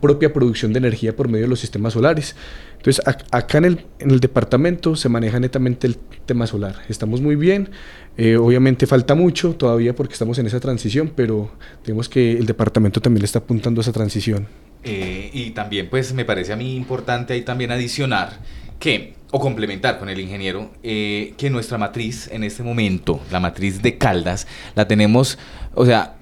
propia 0.00 0.32
producción 0.32 0.72
de 0.72 0.78
energía 0.78 1.16
por 1.16 1.26
medio 1.26 1.46
de 1.46 1.48
los 1.48 1.58
sistemas 1.58 1.94
solares. 1.94 2.36
Entonces, 2.76 3.04
acá 3.04 3.58
en 3.58 3.64
el, 3.64 3.86
en 3.98 4.12
el, 4.12 4.20
departamento 4.20 4.94
se 4.94 5.08
maneja 5.08 5.40
netamente 5.40 5.88
el 5.88 5.96
tema 6.24 6.46
solar. 6.46 6.76
Estamos 6.88 7.20
muy 7.20 7.34
bien, 7.34 7.70
eh, 8.16 8.36
obviamente 8.36 8.86
falta 8.86 9.16
mucho 9.16 9.54
todavía 9.54 9.96
porque 9.96 10.12
estamos 10.12 10.38
en 10.38 10.46
esa 10.46 10.60
transición, 10.60 11.10
pero 11.12 11.50
tenemos 11.82 12.08
que 12.08 12.38
el 12.38 12.46
departamento 12.46 13.00
también 13.00 13.22
le 13.22 13.26
está 13.26 13.40
apuntando 13.40 13.80
a 13.80 13.82
esa 13.82 13.92
transición. 13.92 14.46
Eh, 14.84 15.30
y 15.32 15.50
también, 15.50 15.88
pues, 15.90 16.14
me 16.14 16.24
parece 16.24 16.52
a 16.52 16.56
mí 16.56 16.76
importante 16.76 17.32
ahí 17.32 17.42
también 17.42 17.72
adicionar 17.72 18.38
que, 18.78 19.14
o 19.32 19.40
complementar 19.40 19.98
con 19.98 20.08
el 20.08 20.20
ingeniero, 20.20 20.70
que 20.84 21.48
nuestra 21.50 21.78
matriz 21.78 22.28
en 22.30 22.44
este 22.44 22.62
momento, 22.62 23.20
la 23.32 23.40
matriz 23.40 23.82
de 23.82 23.98
Caldas, 23.98 24.46
la 24.76 24.86
tenemos, 24.86 25.36
o 25.74 25.84
sea, 25.84 26.17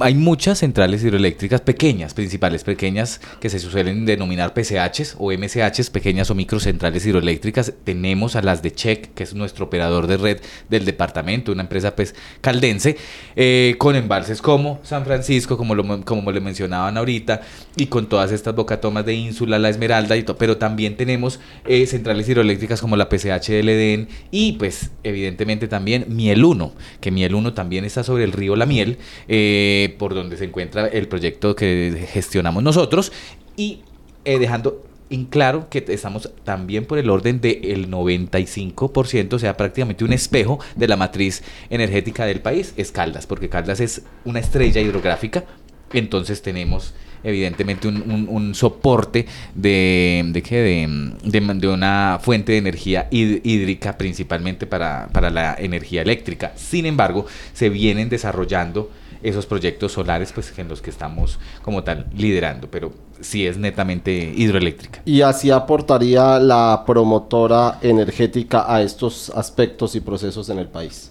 hay 0.00 0.14
muchas 0.14 0.58
centrales 0.58 1.04
hidroeléctricas 1.04 1.60
pequeñas, 1.60 2.12
principales 2.12 2.64
pequeñas, 2.64 3.20
que 3.40 3.48
se 3.48 3.58
suelen 3.60 4.04
denominar 4.04 4.52
PCHs 4.52 5.16
o 5.18 5.30
MCHs, 5.32 5.90
pequeñas 5.90 6.30
o 6.30 6.34
microcentrales 6.34 7.06
hidroeléctricas. 7.06 7.72
Tenemos 7.84 8.34
a 8.34 8.42
las 8.42 8.62
de 8.62 8.72
Check, 8.72 9.14
que 9.14 9.22
es 9.22 9.34
nuestro 9.34 9.66
operador 9.66 10.06
de 10.08 10.16
red 10.16 10.40
del 10.68 10.84
departamento, 10.84 11.52
una 11.52 11.62
empresa 11.62 11.94
pues 11.94 12.14
caldense, 12.40 12.96
eh, 13.36 13.76
con 13.78 13.94
embalses 13.94 14.42
como 14.42 14.80
San 14.82 15.04
Francisco, 15.04 15.56
como 15.56 15.74
lo, 15.74 16.04
como 16.04 16.32
le 16.32 16.40
mencionaban 16.40 16.96
ahorita, 16.96 17.42
y 17.76 17.86
con 17.86 18.08
todas 18.08 18.32
estas 18.32 18.54
bocatomas 18.56 19.06
de 19.06 19.14
Ínsula, 19.14 19.58
La 19.58 19.68
Esmeralda 19.68 20.16
y 20.16 20.24
todo. 20.24 20.36
Pero 20.36 20.56
también 20.56 20.96
tenemos 20.96 21.38
eh, 21.64 21.86
centrales 21.86 22.28
hidroeléctricas 22.28 22.80
como 22.80 22.96
la 22.96 23.08
PCH 23.08 23.48
del 23.48 23.68
Edén 23.68 24.08
y 24.32 24.52
pues 24.54 24.90
evidentemente 25.04 25.68
también 25.68 26.06
Miel 26.08 26.44
1, 26.44 26.72
que 27.00 27.10
Miel 27.12 27.34
1 27.36 27.54
también 27.54 27.84
está 27.84 28.02
sobre 28.02 28.24
el 28.24 28.32
río 28.32 28.56
La 28.56 28.66
Miel. 28.66 28.98
Eh, 29.28 29.75
por 29.98 30.14
donde 30.14 30.36
se 30.36 30.44
encuentra 30.44 30.86
el 30.86 31.08
proyecto 31.08 31.54
que 31.54 32.06
gestionamos 32.12 32.62
nosotros 32.62 33.12
y 33.56 33.80
eh, 34.24 34.38
dejando 34.38 34.82
en 35.10 35.24
claro 35.24 35.68
que 35.70 35.84
estamos 35.88 36.30
también 36.44 36.84
por 36.84 36.98
el 36.98 37.10
orden 37.10 37.40
del 37.40 37.90
95%, 37.90 39.34
o 39.34 39.38
sea, 39.38 39.56
prácticamente 39.56 40.04
un 40.04 40.12
espejo 40.12 40.58
de 40.74 40.88
la 40.88 40.96
matriz 40.96 41.42
energética 41.70 42.26
del 42.26 42.40
país, 42.40 42.74
es 42.76 42.90
Caldas, 42.90 43.26
porque 43.26 43.48
Caldas 43.48 43.80
es 43.80 44.02
una 44.24 44.40
estrella 44.40 44.80
hidrográfica, 44.80 45.44
entonces 45.92 46.42
tenemos 46.42 46.94
evidentemente 47.22 47.88
un, 47.88 48.54
soporte 48.54 49.26
de, 49.54 50.22
de, 50.28 51.10
de, 51.24 51.68
una 51.68 52.20
fuente 52.22 52.52
de 52.52 52.58
energía 52.58 53.08
hídrica 53.10 53.98
principalmente 53.98 54.66
para, 54.66 55.08
para 55.12 55.30
la 55.30 55.56
energía 55.58 56.02
eléctrica. 56.02 56.52
Sin 56.56 56.86
embargo, 56.86 57.26
se 57.52 57.68
vienen 57.68 58.08
desarrollando 58.08 58.90
esos 59.22 59.46
proyectos 59.46 59.92
solares 59.92 60.32
pues 60.32 60.52
en 60.58 60.68
los 60.68 60.80
que 60.80 60.90
estamos 60.90 61.38
como 61.62 61.82
tal 61.84 62.06
liderando, 62.14 62.70
pero 62.70 62.92
sí 63.20 63.46
es 63.46 63.56
netamente 63.56 64.32
hidroeléctrica. 64.36 65.02
Y 65.04 65.22
así 65.22 65.50
aportaría 65.50 66.38
la 66.38 66.84
promotora 66.86 67.78
energética 67.82 68.72
a 68.72 68.82
estos 68.82 69.30
aspectos 69.30 69.94
y 69.94 70.00
procesos 70.00 70.48
en 70.50 70.58
el 70.58 70.68
país. 70.68 71.10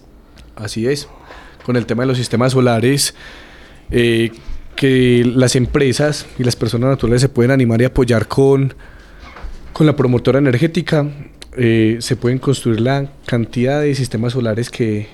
Así 0.54 0.86
es. 0.86 1.08
Con 1.64 1.76
el 1.76 1.86
tema 1.86 2.04
de 2.04 2.08
los 2.08 2.18
sistemas 2.18 2.52
solares, 2.52 3.14
eh, 3.90 4.30
que 4.74 5.24
las 5.24 5.56
empresas 5.56 6.26
y 6.38 6.44
las 6.44 6.54
personas 6.54 6.90
naturales 6.90 7.22
se 7.22 7.28
pueden 7.28 7.50
animar 7.50 7.80
y 7.80 7.84
apoyar 7.84 8.28
con, 8.28 8.74
con 9.72 9.86
la 9.86 9.96
promotora 9.96 10.38
energética, 10.38 11.08
eh, 11.56 11.96
se 12.00 12.16
pueden 12.16 12.38
construir 12.38 12.80
la 12.80 13.08
cantidad 13.24 13.80
de 13.80 13.94
sistemas 13.94 14.34
solares 14.34 14.70
que, 14.70 15.08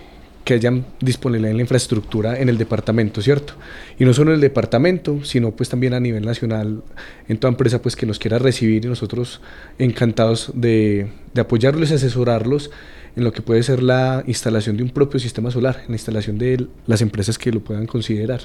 que 0.52 0.56
hayan 0.56 0.84
disponibilidad 1.00 1.50
en 1.50 1.56
la 1.56 1.62
infraestructura 1.62 2.38
en 2.38 2.50
el 2.50 2.58
departamento, 2.58 3.22
¿cierto? 3.22 3.54
Y 3.98 4.04
no 4.04 4.12
solo 4.12 4.32
en 4.32 4.34
el 4.34 4.40
departamento, 4.42 5.24
sino 5.24 5.52
pues 5.52 5.70
también 5.70 5.94
a 5.94 6.00
nivel 6.00 6.26
nacional, 6.26 6.82
en 7.26 7.38
toda 7.38 7.52
empresa 7.52 7.80
pues 7.80 7.96
que 7.96 8.04
nos 8.04 8.18
quiera 8.18 8.38
recibir 8.38 8.84
y 8.84 8.88
nosotros 8.88 9.40
encantados 9.78 10.50
de, 10.54 11.06
de 11.32 11.40
apoyarlos 11.40 11.90
y 11.90 11.94
asesorarlos 11.94 12.70
en 13.16 13.24
lo 13.24 13.32
que 13.32 13.40
puede 13.40 13.62
ser 13.62 13.82
la 13.82 14.24
instalación 14.26 14.76
de 14.76 14.82
un 14.82 14.90
propio 14.90 15.18
sistema 15.18 15.50
solar, 15.50 15.78
en 15.84 15.88
la 15.88 15.94
instalación 15.94 16.36
de 16.36 16.66
las 16.86 17.00
empresas 17.00 17.38
que 17.38 17.50
lo 17.50 17.60
puedan 17.60 17.86
considerar. 17.86 18.42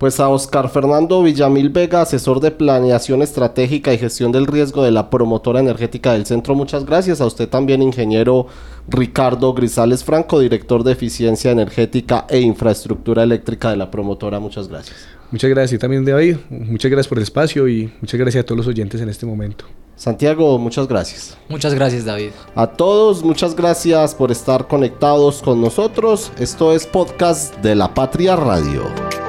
Pues 0.00 0.18
a 0.18 0.30
Oscar 0.30 0.70
Fernando 0.70 1.22
Villamil 1.22 1.68
Vega, 1.68 2.00
asesor 2.00 2.40
de 2.40 2.50
planeación 2.50 3.20
estratégica 3.20 3.92
y 3.92 3.98
gestión 3.98 4.32
del 4.32 4.46
riesgo 4.46 4.82
de 4.82 4.90
la 4.90 5.10
promotora 5.10 5.60
energética 5.60 6.14
del 6.14 6.24
centro, 6.24 6.54
muchas 6.54 6.86
gracias. 6.86 7.20
A 7.20 7.26
usted 7.26 7.50
también, 7.50 7.82
ingeniero 7.82 8.46
Ricardo 8.88 9.52
Grisales 9.52 10.02
Franco, 10.02 10.40
director 10.40 10.84
de 10.84 10.92
eficiencia 10.92 11.50
energética 11.50 12.24
e 12.30 12.40
infraestructura 12.40 13.24
eléctrica 13.24 13.68
de 13.68 13.76
la 13.76 13.90
promotora, 13.90 14.40
muchas 14.40 14.68
gracias. 14.68 14.96
Muchas 15.30 15.50
gracias 15.50 15.74
y 15.74 15.78
también 15.78 16.02
David, 16.06 16.38
muchas 16.48 16.90
gracias 16.90 17.08
por 17.08 17.18
el 17.18 17.24
espacio 17.24 17.68
y 17.68 17.92
muchas 18.00 18.18
gracias 18.18 18.42
a 18.42 18.46
todos 18.46 18.56
los 18.56 18.68
oyentes 18.68 19.02
en 19.02 19.10
este 19.10 19.26
momento. 19.26 19.66
Santiago, 19.96 20.58
muchas 20.58 20.88
gracias. 20.88 21.36
Muchas 21.50 21.74
gracias, 21.74 22.06
David. 22.06 22.30
A 22.54 22.68
todos, 22.68 23.22
muchas 23.22 23.54
gracias 23.54 24.14
por 24.14 24.32
estar 24.32 24.66
conectados 24.66 25.42
con 25.42 25.60
nosotros. 25.60 26.32
Esto 26.38 26.72
es 26.72 26.86
podcast 26.86 27.54
de 27.58 27.74
la 27.74 27.92
Patria 27.92 28.34
Radio. 28.34 29.19